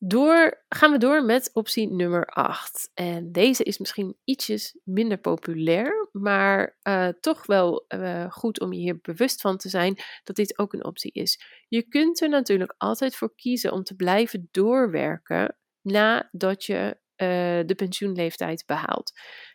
Door, 0.04 0.64
gaan 0.68 0.92
we 0.92 0.98
door 0.98 1.24
met 1.24 1.50
optie 1.52 1.92
nummer 1.92 2.26
8. 2.26 2.90
En 2.94 3.32
deze 3.32 3.62
is 3.62 3.78
misschien 3.78 4.16
ietsjes 4.24 4.78
minder 4.84 5.18
populair, 5.18 6.08
maar 6.12 6.78
uh, 6.82 7.08
toch 7.20 7.46
wel 7.46 7.84
uh, 7.88 8.30
goed 8.30 8.60
om 8.60 8.72
je 8.72 8.78
hier 8.78 8.98
bewust 9.02 9.40
van 9.40 9.56
te 9.56 9.68
zijn 9.68 9.98
dat 10.24 10.36
dit 10.36 10.58
ook 10.58 10.72
een 10.72 10.84
optie 10.84 11.12
is. 11.12 11.42
Je 11.68 11.82
kunt 11.82 12.20
er 12.20 12.28
natuurlijk 12.28 12.74
altijd 12.78 13.16
voor 13.16 13.34
kiezen 13.34 13.72
om 13.72 13.82
te 13.82 13.94
blijven 13.94 14.48
doorwerken 14.50 15.56
nadat 15.82 16.64
je 16.64 16.96
uh, 17.16 17.66
de 17.66 17.74
pensioenleeftijd 17.76 18.66
behaalt. 18.66 19.12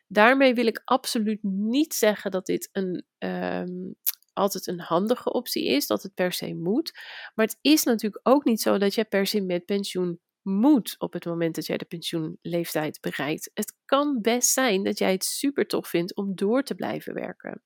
Daarmee 0.08 0.54
wil 0.54 0.68
ik 0.68 0.82
absoluut 0.84 1.44
niet 1.44 1.94
zeggen 1.94 2.32
dat 2.32 2.46
dit 2.46 2.70
een, 2.72 3.06
um, 3.18 3.96
altijd 4.34 4.68
een 4.68 4.80
handige 4.80 5.34
optie 5.34 5.66
is, 5.66 5.88
dat 5.88 6.04
het 6.04 6.14
per 6.14 6.32
se 6.32 6.56
moet. 6.56 6.92
Maar 7.36 7.46
het 7.46 7.58
is 7.62 7.84
natuurlijk 7.84 8.28
ook 8.28 8.44
niet 8.44 8.62
zo 8.62 8.78
dat 8.78 8.96
je 8.96 9.06
per 9.06 9.28
se 9.28 9.42
met 9.42 9.66
pensioen 9.66 10.20
moet 10.48 10.96
op 10.98 11.14
het 11.14 11.26
moment 11.26 11.56
dat 11.56 11.66
jij 11.66 11.78
de 11.78 11.86
pensioenleeftijd 11.86 13.02
bereikt. 13.02 13.52
Het 13.54 13.76
kan 13.86 14.22
best 14.22 14.50
zijn 14.50 14.84
dat 14.84 14.98
jij 14.98 15.12
het 15.12 15.24
super 15.24 15.68
tof 15.68 15.88
vindt 15.88 16.16
om 16.16 16.36
door 16.36 16.64
te 16.64 16.76
blijven 16.76 17.14
werken. 17.14 17.62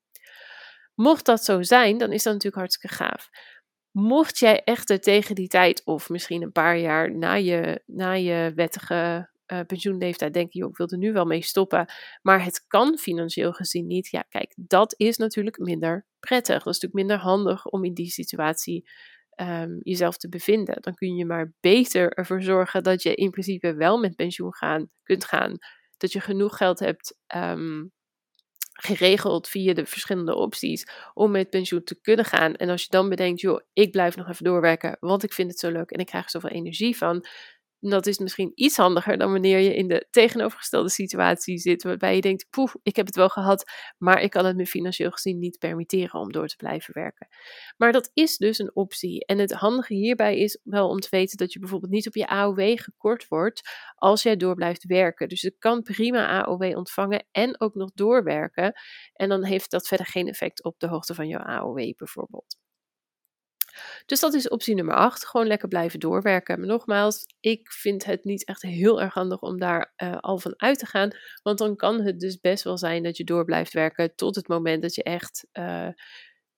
Mocht 0.94 1.24
dat 1.24 1.44
zo 1.44 1.62
zijn, 1.62 1.98
dan 1.98 2.12
is 2.12 2.22
dat 2.22 2.32
natuurlijk 2.32 2.62
hartstikke 2.62 2.96
gaaf. 2.96 3.30
Mocht 3.90 4.38
jij 4.38 4.62
echter 4.64 5.00
tegen 5.00 5.34
die 5.34 5.48
tijd, 5.48 5.84
of 5.84 6.08
misschien 6.08 6.42
een 6.42 6.52
paar 6.52 6.78
jaar 6.78 7.16
na 7.16 7.34
je, 7.34 7.82
na 7.86 8.12
je 8.12 8.52
wettige 8.54 9.30
uh, 9.46 9.60
pensioenleeftijd 9.66 10.34
denken, 10.34 10.60
joh, 10.60 10.70
ik 10.70 10.76
wil 10.76 10.86
er 10.86 10.98
nu 10.98 11.12
wel 11.12 11.24
mee 11.24 11.42
stoppen, 11.42 11.86
maar 12.22 12.44
het 12.44 12.64
kan 12.66 12.98
financieel 12.98 13.52
gezien 13.52 13.86
niet. 13.86 14.08
Ja, 14.08 14.22
kijk, 14.28 14.52
dat 14.56 14.94
is 14.96 15.16
natuurlijk 15.16 15.58
minder 15.58 16.06
prettig. 16.20 16.62
Dat 16.62 16.74
is 16.74 16.80
natuurlijk 16.80 17.08
minder 17.08 17.18
handig 17.18 17.66
om 17.66 17.84
in 17.84 17.94
die 17.94 18.10
situatie 18.10 18.90
um, 19.36 19.78
jezelf 19.82 20.16
te 20.16 20.28
bevinden. 20.28 20.82
Dan 20.82 20.94
kun 20.94 21.16
je 21.16 21.24
maar 21.24 21.52
beter 21.60 22.12
ervoor 22.12 22.42
zorgen 22.42 22.82
dat 22.82 23.02
je 23.02 23.14
in 23.14 23.30
principe 23.30 23.74
wel 23.74 23.98
met 23.98 24.16
pensioen 24.16 24.54
gaan, 24.54 24.90
kunt 25.02 25.24
gaan. 25.24 25.58
Dat 25.96 26.12
je 26.12 26.20
genoeg 26.20 26.56
geld 26.56 26.78
hebt 26.78 27.16
um, 27.34 27.92
geregeld 28.72 29.48
via 29.48 29.74
de 29.74 29.86
verschillende 29.86 30.34
opties 30.34 30.86
om 31.14 31.30
met 31.30 31.50
pensioen 31.50 31.84
te 31.84 32.00
kunnen 32.00 32.24
gaan. 32.24 32.54
En 32.54 32.68
als 32.68 32.82
je 32.82 32.88
dan 32.90 33.08
bedenkt, 33.08 33.40
joh, 33.40 33.60
ik 33.72 33.90
blijf 33.90 34.16
nog 34.16 34.28
even 34.28 34.44
doorwerken, 34.44 34.96
want 35.00 35.22
ik 35.22 35.32
vind 35.32 35.50
het 35.50 35.58
zo 35.58 35.70
leuk 35.70 35.90
en 35.90 36.00
ik 36.00 36.06
krijg 36.06 36.24
er 36.24 36.30
zoveel 36.30 36.50
energie 36.50 36.96
van 36.96 37.26
dat 37.90 38.06
is 38.06 38.18
misschien 38.18 38.52
iets 38.54 38.76
handiger 38.76 39.18
dan 39.18 39.32
wanneer 39.32 39.58
je 39.58 39.74
in 39.74 39.88
de 39.88 40.06
tegenovergestelde 40.10 40.90
situatie 40.90 41.58
zit, 41.58 41.82
waarbij 41.82 42.14
je 42.14 42.20
denkt, 42.20 42.46
poeh, 42.50 42.74
ik 42.82 42.96
heb 42.96 43.06
het 43.06 43.16
wel 43.16 43.28
gehad, 43.28 43.70
maar 43.98 44.20
ik 44.20 44.30
kan 44.30 44.44
het 44.44 44.56
me 44.56 44.66
financieel 44.66 45.10
gezien 45.10 45.38
niet 45.38 45.58
permitteren 45.58 46.20
om 46.20 46.32
door 46.32 46.46
te 46.46 46.56
blijven 46.56 46.94
werken. 46.94 47.28
Maar 47.76 47.92
dat 47.92 48.10
is 48.14 48.36
dus 48.36 48.58
een 48.58 48.76
optie. 48.76 49.24
En 49.24 49.38
het 49.38 49.52
handige 49.52 49.94
hierbij 49.94 50.38
is 50.38 50.58
wel 50.62 50.88
om 50.88 51.00
te 51.00 51.08
weten 51.10 51.36
dat 51.36 51.52
je 51.52 51.58
bijvoorbeeld 51.58 51.92
niet 51.92 52.06
op 52.06 52.14
je 52.14 52.26
AOW 52.26 52.78
gekort 52.78 53.28
wordt 53.28 53.60
als 53.94 54.22
jij 54.22 54.36
door 54.36 54.54
blijft 54.54 54.84
werken. 54.84 55.28
Dus 55.28 55.40
je 55.40 55.54
kan 55.58 55.82
prima 55.82 56.44
AOW 56.44 56.76
ontvangen 56.76 57.24
en 57.30 57.60
ook 57.60 57.74
nog 57.74 57.92
doorwerken. 57.94 58.72
En 59.12 59.28
dan 59.28 59.44
heeft 59.44 59.70
dat 59.70 59.86
verder 59.86 60.06
geen 60.06 60.28
effect 60.28 60.64
op 60.64 60.78
de 60.78 60.86
hoogte 60.86 61.14
van 61.14 61.28
jouw 61.28 61.42
AOW 61.42 61.92
bijvoorbeeld. 61.96 62.60
Dus 64.06 64.20
dat 64.20 64.34
is 64.34 64.48
optie 64.48 64.74
nummer 64.74 64.94
8. 64.94 65.26
Gewoon 65.26 65.46
lekker 65.46 65.68
blijven 65.68 66.00
doorwerken. 66.00 66.58
Maar 66.58 66.68
nogmaals, 66.68 67.24
ik 67.40 67.72
vind 67.72 68.04
het 68.04 68.24
niet 68.24 68.44
echt 68.44 68.62
heel 68.62 69.00
erg 69.00 69.14
handig 69.14 69.40
om 69.40 69.58
daar 69.58 69.92
uh, 69.96 70.16
al 70.18 70.38
van 70.38 70.54
uit 70.56 70.78
te 70.78 70.86
gaan. 70.86 71.10
Want 71.42 71.58
dan 71.58 71.76
kan 71.76 72.00
het 72.00 72.20
dus 72.20 72.40
best 72.40 72.64
wel 72.64 72.78
zijn 72.78 73.02
dat 73.02 73.16
je 73.16 73.24
door 73.24 73.44
blijft 73.44 73.72
werken 73.72 74.14
tot 74.14 74.34
het 74.34 74.48
moment 74.48 74.82
dat 74.82 74.94
je 74.94 75.02
echt. 75.02 75.46
Uh, 75.52 75.88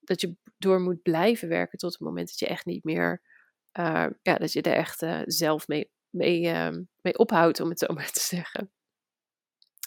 dat 0.01 0.21
je 0.21 0.37
door 0.59 0.81
moet 0.81 1.03
blijven 1.03 1.49
werken 1.49 1.79
tot 1.79 1.93
het 1.93 2.01
moment 2.01 2.29
dat 2.29 2.39
je 2.39 2.47
echt 2.47 2.65
niet 2.65 2.85
meer. 2.85 3.23
Uh, 3.79 4.07
ja, 4.23 4.35
dat 4.35 4.53
je 4.53 4.63
er 4.63 4.75
echt 4.75 5.07
zelf 5.25 5.69
mee, 5.69 5.91
mee, 6.11 6.41
mee 7.01 7.19
ophoudt, 7.19 7.61
om 7.61 7.69
het 7.69 7.79
zo 7.79 7.93
maar 7.95 8.11
te 8.11 8.21
zeggen. 8.21 8.73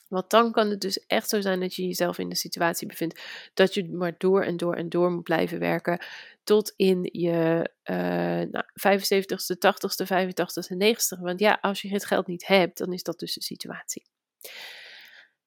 Want 0.10 0.30
dan 0.30 0.52
kan 0.52 0.70
het 0.70 0.82
dus 0.82 1.06
echt 1.08 1.30
zo 1.30 1.42
zijn 1.42 1.60
dat 1.60 1.76
je 1.76 1.86
jezelf 1.86 2.18
in 2.18 2.30
de 2.30 2.36
situatie 2.36 2.88
bevindt 2.88 3.22
dat 3.54 3.74
je 3.74 3.90
maar 3.90 4.16
door 4.18 4.44
en 4.44 4.58
door 4.58 4.76
en 4.76 4.90
door 4.90 5.12
moet 5.12 5.24
blijven 5.24 5.60
werken 5.60 6.06
tot 6.44 6.74
in 6.76 7.10
je 7.12 7.70
uh, 7.84 7.96
nou, 8.52 8.64
75ste, 8.64 9.56
80ste, 9.58 10.06
85ste, 10.06 10.78
90ste. 10.78 11.22
Want 11.22 11.40
ja, 11.40 11.58
als 11.62 11.82
je 11.82 11.90
het 11.90 12.06
geld 12.06 12.28
niet 12.28 12.48
hebt, 12.48 12.78
dan 12.78 12.94
is 12.94 13.04
dat 13.04 13.20
dus 13.20 13.34
de 13.34 13.44
situatie. 13.44 14.06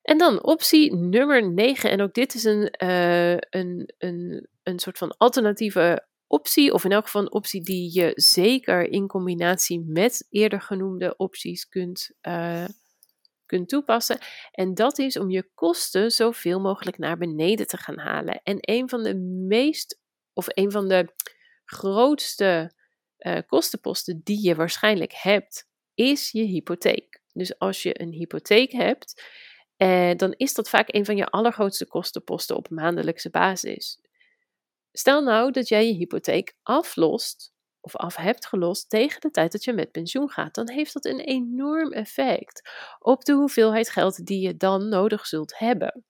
En 0.02 0.18
dan 0.18 0.42
optie 0.42 0.94
nummer 0.94 1.52
9. 1.52 1.90
En 1.90 2.00
ook 2.00 2.14
dit 2.14 2.34
is 2.34 2.44
een, 2.44 2.74
uh, 2.82 3.32
een, 3.32 3.92
een, 3.98 4.48
een 4.62 4.78
soort 4.78 4.98
van 4.98 5.16
alternatieve 5.16 6.06
optie, 6.26 6.72
of 6.72 6.84
in 6.84 6.92
elk 6.92 7.04
geval 7.04 7.22
een 7.22 7.32
optie 7.32 7.62
die 7.62 7.98
je 7.98 8.12
zeker 8.14 8.90
in 8.90 9.06
combinatie 9.06 9.84
met 9.86 10.26
eerder 10.30 10.60
genoemde 10.60 11.16
opties 11.16 11.68
kunt 11.68 12.10
uh, 12.22 12.64
kunt 13.50 13.68
toepassen. 13.68 14.18
En 14.50 14.74
dat 14.74 14.98
is 14.98 15.16
om 15.16 15.30
je 15.30 15.50
kosten 15.54 16.10
zoveel 16.10 16.60
mogelijk 16.60 16.98
naar 16.98 17.16
beneden 17.16 17.66
te 17.66 17.76
gaan 17.76 17.98
halen. 17.98 18.40
En 18.42 18.56
een 18.60 18.88
van 18.88 19.02
de 19.02 19.14
meest, 19.48 20.00
of 20.32 20.46
een 20.48 20.70
van 20.70 20.88
de 20.88 21.14
grootste 21.64 22.72
uh, 23.18 23.38
kostenposten 23.46 24.20
die 24.24 24.46
je 24.46 24.54
waarschijnlijk 24.54 25.12
hebt, 25.12 25.68
is 25.94 26.30
je 26.30 26.42
hypotheek. 26.42 27.22
Dus 27.32 27.58
als 27.58 27.82
je 27.82 28.00
een 28.00 28.12
hypotheek 28.12 28.72
hebt, 28.72 29.22
eh, 29.76 30.10
dan 30.16 30.34
is 30.36 30.54
dat 30.54 30.68
vaak 30.68 30.94
een 30.94 31.04
van 31.04 31.16
je 31.16 31.26
allergrootste 31.26 31.86
kostenposten 31.86 32.56
op 32.56 32.70
maandelijkse 32.70 33.30
basis. 33.30 34.00
Stel 34.92 35.22
nou 35.22 35.50
dat 35.50 35.68
jij 35.68 35.86
je 35.86 35.92
hypotheek 35.92 36.54
aflost 36.62 37.52
of 37.80 37.96
af 37.96 38.16
hebt 38.16 38.46
gelost 38.46 38.90
tegen 38.90 39.20
de 39.20 39.30
tijd 39.30 39.52
dat 39.52 39.64
je 39.64 39.72
met 39.72 39.90
pensioen 39.90 40.30
gaat, 40.30 40.54
dan 40.54 40.70
heeft 40.70 40.92
dat 40.92 41.04
een 41.04 41.20
enorm 41.20 41.92
effect 41.92 42.70
op 42.98 43.24
de 43.24 43.32
hoeveelheid 43.32 43.90
geld 43.90 44.26
die 44.26 44.40
je 44.40 44.56
dan 44.56 44.88
nodig 44.88 45.26
zult 45.26 45.58
hebben. 45.58 46.04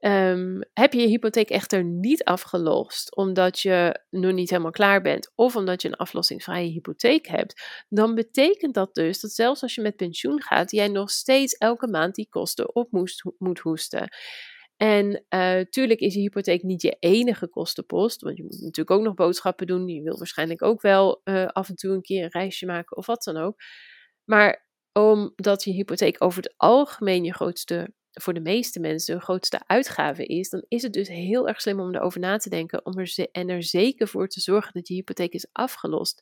Um, 0.00 0.62
heb 0.72 0.92
je 0.92 1.00
je 1.00 1.06
hypotheek 1.06 1.50
echter 1.50 1.84
niet 1.84 2.24
afgelost 2.24 3.16
omdat 3.16 3.60
je 3.60 4.00
nog 4.10 4.32
niet 4.32 4.50
helemaal 4.50 4.70
klaar 4.70 5.02
bent 5.02 5.32
of 5.34 5.56
omdat 5.56 5.82
je 5.82 5.88
een 5.88 5.96
aflossingsvrije 5.96 6.70
hypotheek 6.70 7.26
hebt, 7.26 7.84
dan 7.88 8.14
betekent 8.14 8.74
dat 8.74 8.94
dus 8.94 9.20
dat 9.20 9.30
zelfs 9.30 9.62
als 9.62 9.74
je 9.74 9.80
met 9.80 9.96
pensioen 9.96 10.42
gaat, 10.42 10.70
jij 10.70 10.88
nog 10.88 11.10
steeds 11.10 11.54
elke 11.54 11.88
maand 11.88 12.14
die 12.14 12.28
kosten 12.28 12.74
op 12.74 12.90
moest, 12.90 13.24
moet 13.38 13.58
hoesten. 13.58 14.08
En 14.76 15.24
uh, 15.34 15.60
tuurlijk 15.60 16.00
is 16.00 16.14
je 16.14 16.20
hypotheek 16.20 16.62
niet 16.62 16.82
je 16.82 16.96
enige 16.98 17.48
kostenpost, 17.48 18.20
want 18.20 18.36
je 18.36 18.42
moet 18.42 18.60
natuurlijk 18.60 18.90
ook 18.90 19.02
nog 19.02 19.14
boodschappen 19.14 19.66
doen. 19.66 19.88
Je 19.88 20.02
wil 20.02 20.18
waarschijnlijk 20.18 20.62
ook 20.62 20.80
wel 20.80 21.20
uh, 21.24 21.46
af 21.46 21.68
en 21.68 21.74
toe 21.74 21.94
een 21.94 22.02
keer 22.02 22.24
een 22.24 22.30
reisje 22.30 22.66
maken 22.66 22.96
of 22.96 23.06
wat 23.06 23.22
dan 23.22 23.36
ook. 23.36 23.60
Maar 24.24 24.66
omdat 24.92 25.64
je 25.64 25.72
hypotheek 25.72 26.22
over 26.22 26.42
het 26.42 26.54
algemeen 26.56 27.24
je 27.24 27.34
grootste, 27.34 27.92
voor 28.10 28.34
de 28.34 28.40
meeste 28.40 28.80
mensen, 28.80 29.14
de 29.14 29.22
grootste 29.22 29.60
uitgave 29.66 30.26
is, 30.26 30.48
dan 30.48 30.64
is 30.68 30.82
het 30.82 30.92
dus 30.92 31.08
heel 31.08 31.48
erg 31.48 31.60
slim 31.60 31.80
om 31.80 31.94
erover 31.94 32.20
na 32.20 32.36
te 32.36 32.50
denken 32.50 32.86
om 32.86 32.98
er 32.98 33.28
en 33.32 33.48
er 33.48 33.62
zeker 33.62 34.08
voor 34.08 34.28
te 34.28 34.40
zorgen 34.40 34.72
dat 34.72 34.88
je 34.88 34.94
hypotheek 34.94 35.32
is 35.32 35.48
afgelost 35.52 36.20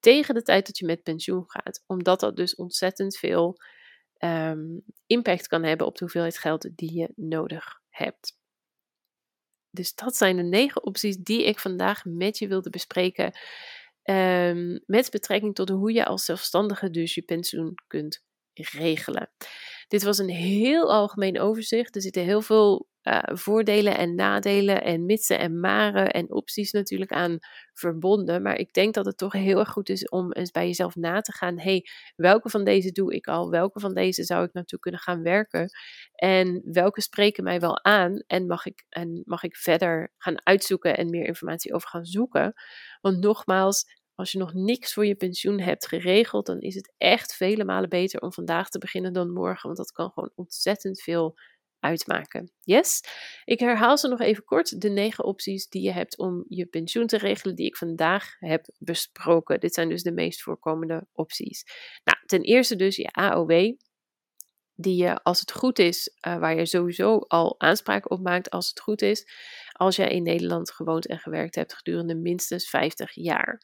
tegen 0.00 0.34
de 0.34 0.42
tijd 0.42 0.66
dat 0.66 0.78
je 0.78 0.86
met 0.86 1.02
pensioen 1.02 1.44
gaat. 1.46 1.82
Omdat 1.86 2.20
dat 2.20 2.36
dus 2.36 2.54
ontzettend 2.54 3.16
veel 3.16 3.56
ehm, 4.16 4.78
impact 5.06 5.46
kan 5.46 5.62
hebben 5.62 5.86
op 5.86 5.94
de 5.94 6.04
hoeveelheid 6.04 6.38
geld 6.38 6.70
die 6.74 6.94
je 6.94 7.12
nodig 7.14 7.81
hebt. 7.92 8.40
Dus 9.70 9.94
dat 9.94 10.16
zijn 10.16 10.36
de 10.36 10.42
negen 10.42 10.84
opties 10.84 11.16
die 11.16 11.44
ik 11.44 11.58
vandaag 11.58 12.04
met 12.04 12.38
je 12.38 12.48
wilde 12.48 12.70
bespreken. 12.70 13.32
Um, 14.04 14.82
met 14.86 15.10
betrekking 15.10 15.54
tot 15.54 15.68
hoe 15.68 15.92
je 15.92 16.04
als 16.04 16.24
zelfstandige 16.24 16.90
dus 16.90 17.14
je 17.14 17.22
pensioen 17.22 17.74
kunt 17.86 18.24
regelen. 18.52 19.30
Dit 19.88 20.02
was 20.02 20.18
een 20.18 20.28
heel 20.28 20.92
algemeen 20.92 21.40
overzicht. 21.40 21.94
Er 21.94 22.02
zitten 22.02 22.22
heel 22.22 22.42
veel 22.42 22.88
uh, 23.02 23.22
voordelen 23.24 23.96
en 23.96 24.14
nadelen 24.14 24.82
en 24.82 25.06
mitsen 25.06 25.38
en 25.38 25.60
maren 25.60 26.10
en 26.10 26.32
opties 26.32 26.72
natuurlijk 26.72 27.12
aan 27.12 27.38
verbonden. 27.74 28.42
Maar 28.42 28.58
ik 28.58 28.72
denk 28.72 28.94
dat 28.94 29.04
het 29.04 29.16
toch 29.16 29.32
heel 29.32 29.58
erg 29.58 29.68
goed 29.68 29.88
is 29.88 30.08
om 30.08 30.32
eens 30.32 30.50
bij 30.50 30.66
jezelf 30.66 30.96
na 30.96 31.20
te 31.20 31.32
gaan. 31.32 31.58
hey, 31.58 31.86
welke 32.16 32.48
van 32.48 32.64
deze 32.64 32.92
doe 32.92 33.14
ik 33.14 33.26
al? 33.26 33.50
Welke 33.50 33.80
van 33.80 33.94
deze 33.94 34.24
zou 34.24 34.44
ik 34.44 34.52
naartoe 34.52 34.78
kunnen 34.78 35.00
gaan 35.00 35.22
werken? 35.22 35.70
En 36.14 36.62
welke 36.64 37.00
spreken 37.00 37.44
mij 37.44 37.60
wel 37.60 37.84
aan? 37.84 38.22
En 38.26 38.46
mag 38.46 38.66
ik, 38.66 38.84
en 38.88 39.22
mag 39.24 39.42
ik 39.42 39.56
verder 39.56 40.12
gaan 40.18 40.46
uitzoeken 40.46 40.96
en 40.96 41.10
meer 41.10 41.26
informatie 41.26 41.74
over 41.74 41.88
gaan 41.88 42.04
zoeken? 42.04 42.52
Want 43.00 43.18
nogmaals, 43.18 43.84
als 44.14 44.32
je 44.32 44.38
nog 44.38 44.52
niks 44.52 44.92
voor 44.92 45.06
je 45.06 45.14
pensioen 45.14 45.60
hebt 45.60 45.86
geregeld, 45.86 46.46
dan 46.46 46.60
is 46.60 46.74
het 46.74 46.94
echt 46.98 47.34
vele 47.34 47.64
malen 47.64 47.88
beter 47.88 48.20
om 48.20 48.32
vandaag 48.32 48.68
te 48.68 48.78
beginnen 48.78 49.12
dan 49.12 49.32
morgen. 49.32 49.62
Want 49.62 49.76
dat 49.76 49.92
kan 49.92 50.10
gewoon 50.10 50.32
ontzettend 50.34 51.02
veel 51.02 51.34
uitmaken. 51.82 52.52
Yes? 52.60 53.00
Ik 53.44 53.60
herhaal 53.60 53.98
ze 53.98 54.08
nog 54.08 54.20
even 54.20 54.44
kort. 54.44 54.80
De 54.80 54.88
negen 54.88 55.24
opties 55.24 55.68
die 55.68 55.82
je 55.82 55.92
hebt 55.92 56.18
om 56.18 56.44
je 56.48 56.66
pensioen 56.66 57.06
te 57.06 57.18
regelen, 57.18 57.56
die 57.56 57.66
ik 57.66 57.76
vandaag 57.76 58.36
heb 58.38 58.66
besproken. 58.78 59.60
Dit 59.60 59.74
zijn 59.74 59.88
dus 59.88 60.02
de 60.02 60.12
meest 60.12 60.42
voorkomende 60.42 61.06
opties. 61.12 61.64
Nou, 62.04 62.18
ten 62.26 62.40
eerste 62.40 62.76
dus 62.76 62.96
je 62.96 63.10
AOW. 63.10 63.74
Die 64.74 64.96
je, 64.96 65.22
als 65.22 65.40
het 65.40 65.52
goed 65.52 65.78
is, 65.78 66.16
uh, 66.26 66.38
waar 66.38 66.56
je 66.56 66.66
sowieso 66.66 67.18
al 67.18 67.60
aanspraak 67.60 68.10
op 68.10 68.20
maakt, 68.20 68.50
als 68.50 68.68
het 68.68 68.80
goed 68.80 69.02
is, 69.02 69.26
als 69.72 69.96
jij 69.96 70.08
in 70.08 70.22
Nederland 70.22 70.70
gewoond 70.70 71.06
en 71.06 71.18
gewerkt 71.18 71.54
hebt 71.54 71.74
gedurende 71.74 72.14
minstens 72.14 72.68
50 72.68 73.14
jaar. 73.14 73.60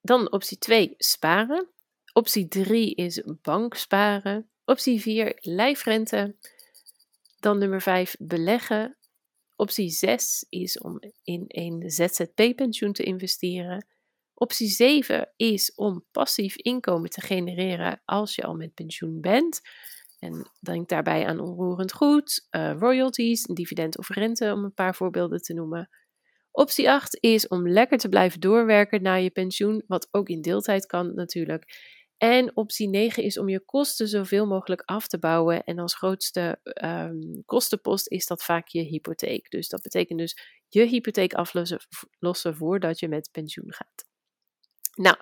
Dan 0.00 0.32
optie 0.32 0.58
2, 0.58 0.94
sparen. 0.96 1.68
Optie 2.12 2.48
3 2.48 2.94
is 2.94 3.22
banksparen. 3.42 4.50
Optie 4.64 5.00
4, 5.00 5.36
lijfrente. 5.40 6.36
Dan 7.40 7.58
nummer 7.58 7.82
5, 7.82 8.16
beleggen. 8.18 8.98
Optie 9.56 9.90
6 9.90 10.46
is 10.48 10.78
om 10.78 10.98
in 11.22 11.44
een 11.46 11.90
ZZP-pensioen 11.90 12.92
te 12.92 13.02
investeren. 13.02 13.86
Optie 14.34 14.68
7 14.68 15.32
is 15.36 15.74
om 15.74 16.04
passief 16.10 16.56
inkomen 16.56 17.10
te 17.10 17.20
genereren 17.20 18.02
als 18.04 18.34
je 18.34 18.42
al 18.42 18.54
met 18.54 18.74
pensioen 18.74 19.20
bent. 19.20 19.60
En 20.18 20.50
denk 20.60 20.88
daarbij 20.88 21.26
aan 21.26 21.40
onroerend 21.40 21.92
goed, 21.92 22.46
uh, 22.50 22.72
royalties, 22.78 23.42
dividend 23.42 23.98
of 23.98 24.08
rente, 24.08 24.52
om 24.52 24.64
een 24.64 24.74
paar 24.74 24.94
voorbeelden 24.94 25.42
te 25.42 25.54
noemen. 25.54 25.88
Optie 26.50 26.90
8 26.90 27.18
is 27.20 27.48
om 27.48 27.68
lekker 27.68 27.98
te 27.98 28.08
blijven 28.08 28.40
doorwerken 28.40 29.02
naar 29.02 29.20
je 29.20 29.30
pensioen, 29.30 29.84
wat 29.86 30.08
ook 30.10 30.28
in 30.28 30.40
deeltijd 30.40 30.86
kan 30.86 31.14
natuurlijk. 31.14 31.64
En 32.22 32.56
optie 32.56 32.88
9 32.88 33.22
is 33.22 33.38
om 33.38 33.48
je 33.48 33.60
kosten 33.60 34.08
zoveel 34.08 34.46
mogelijk 34.46 34.82
af 34.84 35.06
te 35.06 35.18
bouwen. 35.18 35.64
En 35.64 35.78
als 35.78 35.94
grootste 35.94 36.60
um, 36.84 37.42
kostenpost 37.44 38.08
is 38.08 38.26
dat 38.26 38.44
vaak 38.44 38.68
je 38.68 38.82
hypotheek. 38.82 39.50
Dus 39.50 39.68
dat 39.68 39.82
betekent 39.82 40.18
dus 40.18 40.36
je 40.68 40.84
hypotheek 40.84 41.34
aflossen 41.34 42.56
voordat 42.56 42.98
je 42.98 43.08
met 43.08 43.28
pensioen 43.32 43.72
gaat. 43.72 44.04
Nou, 44.96 45.16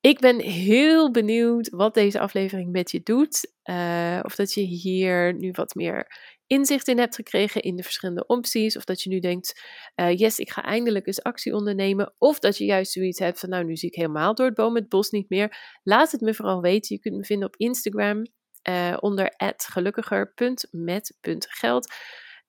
ik 0.00 0.18
ben 0.18 0.40
heel 0.40 1.10
benieuwd 1.10 1.68
wat 1.68 1.94
deze 1.94 2.20
aflevering 2.20 2.72
met 2.72 2.90
je 2.90 3.00
doet. 3.02 3.52
Uh, 3.64 4.20
of 4.22 4.34
dat 4.34 4.52
je 4.52 4.60
hier 4.60 5.34
nu 5.34 5.50
wat 5.52 5.74
meer 5.74 6.06
inzicht 6.46 6.88
in 6.88 6.98
hebt 6.98 7.14
gekregen 7.14 7.62
in 7.62 7.76
de 7.76 7.82
verschillende 7.82 8.26
opties. 8.26 8.76
Of 8.76 8.84
dat 8.84 9.02
je 9.02 9.10
nu 9.10 9.18
denkt, 9.18 9.60
uh, 9.96 10.16
yes, 10.16 10.38
ik 10.38 10.50
ga 10.50 10.62
eindelijk 10.62 11.06
eens 11.06 11.22
actie 11.22 11.54
ondernemen. 11.54 12.14
Of 12.18 12.38
dat 12.38 12.58
je 12.58 12.64
juist 12.64 12.92
zoiets 12.92 13.18
hebt 13.18 13.40
van, 13.40 13.48
nou, 13.48 13.64
nu 13.64 13.76
zie 13.76 13.88
ik 13.88 13.94
helemaal 13.94 14.34
door 14.34 14.46
het 14.46 14.54
boom 14.54 14.74
het 14.74 14.88
bos 14.88 15.10
niet 15.10 15.28
meer. 15.28 15.78
Laat 15.82 16.12
het 16.12 16.20
me 16.20 16.34
vooral 16.34 16.60
weten. 16.60 16.96
Je 16.96 17.02
kunt 17.02 17.16
me 17.16 17.24
vinden 17.24 17.48
op 17.48 17.56
Instagram 17.56 18.26
uh, 18.68 18.96
onder 19.00 19.34
gelukkiger.met.geld. 19.56 21.94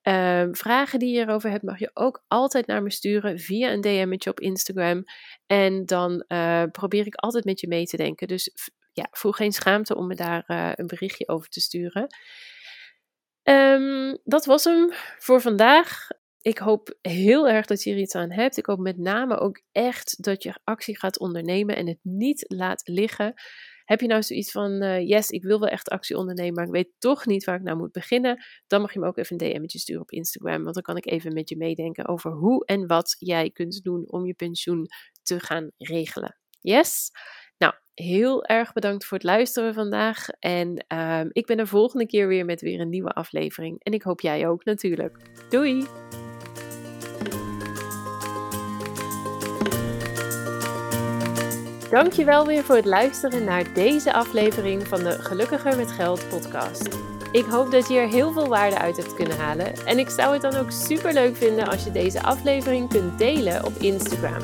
Uh, 0.04 0.48
vragen 0.52 1.00
die 1.00 1.16
je 1.16 1.22
erover 1.22 1.50
hebt, 1.50 1.64
mag 1.64 1.80
je 1.80 1.92
ook 1.94 2.24
altijd 2.28 2.68
naar 2.68 2.84
me 2.84 2.92
sturen 2.92 3.40
via 3.40 3.72
een 3.72 3.82
DM'tje 3.82 4.30
op 4.30 4.40
Instagram. 4.40 5.04
En 5.46 5.86
dan 5.86 6.26
uh, 6.28 6.64
probeer 6.72 7.06
ik 7.06 7.16
altijd 7.16 7.46
met 7.46 7.60
je 7.60 7.68
mee 7.68 7.86
te 7.86 7.98
denken. 7.98 8.28
Dus 8.28 8.52
ja, 8.94 9.08
voel 9.12 9.32
geen 9.32 9.52
schaamte 9.52 9.96
om 9.96 10.08
me 10.08 10.16
daar 10.16 10.44
een 10.76 10.88
berichtje 10.88 11.28
over 11.28 11.50
te 11.50 11.60
sturen. 11.60 12.08
Um, 13.50 14.18
dat 14.24 14.46
was 14.46 14.64
hem 14.64 14.90
voor 15.18 15.42
vandaag. 15.42 16.08
Ik 16.42 16.58
hoop 16.58 16.98
heel 17.02 17.48
erg 17.48 17.66
dat 17.66 17.84
je 17.84 17.92
er 17.92 17.98
iets 17.98 18.16
aan 18.16 18.32
hebt. 18.32 18.58
Ik 18.58 18.66
hoop 18.66 18.80
met 18.80 18.98
name 18.98 19.38
ook 19.38 19.62
echt 19.72 20.24
dat 20.24 20.44
je 20.44 20.60
actie 20.64 20.98
gaat 20.98 21.20
ondernemen 21.20 21.76
en 21.76 21.88
het 21.88 22.00
niet 22.02 22.46
laat 22.48 22.82
liggen. 22.88 23.34
Heb 23.86 24.02
je 24.02 24.08
nou 24.08 24.24
zoiets 24.24 24.52
van, 24.52 24.84
uh, 24.84 25.08
yes, 25.08 25.30
ik 25.30 25.44
wil 25.44 25.60
wel 25.60 25.70
echt 25.70 25.90
actie 25.90 26.18
ondernemen, 26.18 26.54
maar 26.54 26.66
ik 26.66 26.72
weet 26.72 26.92
toch 27.00 27.26
niet 27.26 27.44
waar 27.44 27.56
ik 27.56 27.62
nou 27.62 27.78
moet 27.78 27.92
beginnen? 27.92 28.44
Dan 28.68 28.82
mag 28.82 28.94
je 28.94 29.00
me 29.00 29.08
ook 29.08 29.18
even 29.18 29.42
een 29.42 29.52
DM'tje 29.52 29.80
sturen 29.80 30.02
op 30.02 30.12
Instagram, 30.12 30.64
want 30.64 30.74
dan 30.74 30.84
kan 30.84 30.98
ik 30.98 31.06
even 31.06 31.34
met 31.34 31.50
je 31.50 31.58
meedenken 31.58 32.08
over 32.08 32.32
hoe 32.32 32.66
en 32.66 32.88
wat 32.88 33.16
jij 33.20 33.50
kunt 33.52 33.84
doen 33.84 34.12
om 34.12 34.26
je 34.26 34.34
pensioen 34.34 34.88
te 35.24 35.40
gaan 35.40 35.72
regelen. 35.78 36.38
Yes? 36.60 37.12
Heel 38.04 38.46
erg 38.46 38.74
bedankt 38.74 39.06
voor 39.06 39.18
het 39.18 39.26
luisteren 39.26 39.74
vandaag. 39.74 40.28
En 40.40 40.86
um, 40.88 41.30
ik 41.32 41.46
ben 41.46 41.60
er 41.60 41.68
volgende 41.68 42.06
keer 42.06 42.28
weer 42.28 42.46
met 42.46 42.62
weer 42.62 42.80
een 42.80 42.90
nieuwe 42.90 43.12
aflevering. 43.12 43.78
En 43.84 43.94
ik 43.94 44.02
hoop 44.02 44.22
jij 44.22 44.48
ook 44.48 44.66
natuurlijk. 44.66 45.18
Doei! 45.50 45.86
Dankjewel 51.90 52.46
weer 52.46 52.64
voor 52.64 52.76
het 52.76 52.86
luisteren 52.86 53.44
naar 53.44 53.74
deze 53.74 54.14
aflevering 54.14 54.88
van 54.88 55.04
de 55.04 55.12
Gelukkiger 55.12 55.78
met 55.78 55.92
Geld 55.92 56.30
podcast. 56.30 56.98
Ik 57.32 57.46
hoop 57.46 57.72
dat 57.72 57.88
je 57.88 57.98
er 57.98 58.10
heel 58.10 58.32
veel 58.32 58.48
waarde 58.48 58.78
uit 58.78 58.98
hebt 58.98 59.14
kunnen 59.14 59.38
halen. 59.38 59.74
En 59.86 60.00
ik 60.00 60.10
zou 60.10 60.34
het 60.34 60.42
dan 60.42 60.56
ook 60.56 60.72
super 60.72 61.14
leuk 61.14 61.36
vinden 61.36 61.68
als 61.68 61.84
je 61.84 61.92
deze 61.92 62.24
aflevering 62.24 62.90
kunt 62.90 63.18
delen 63.18 63.66
op 63.66 63.74
Instagram. 63.74 64.44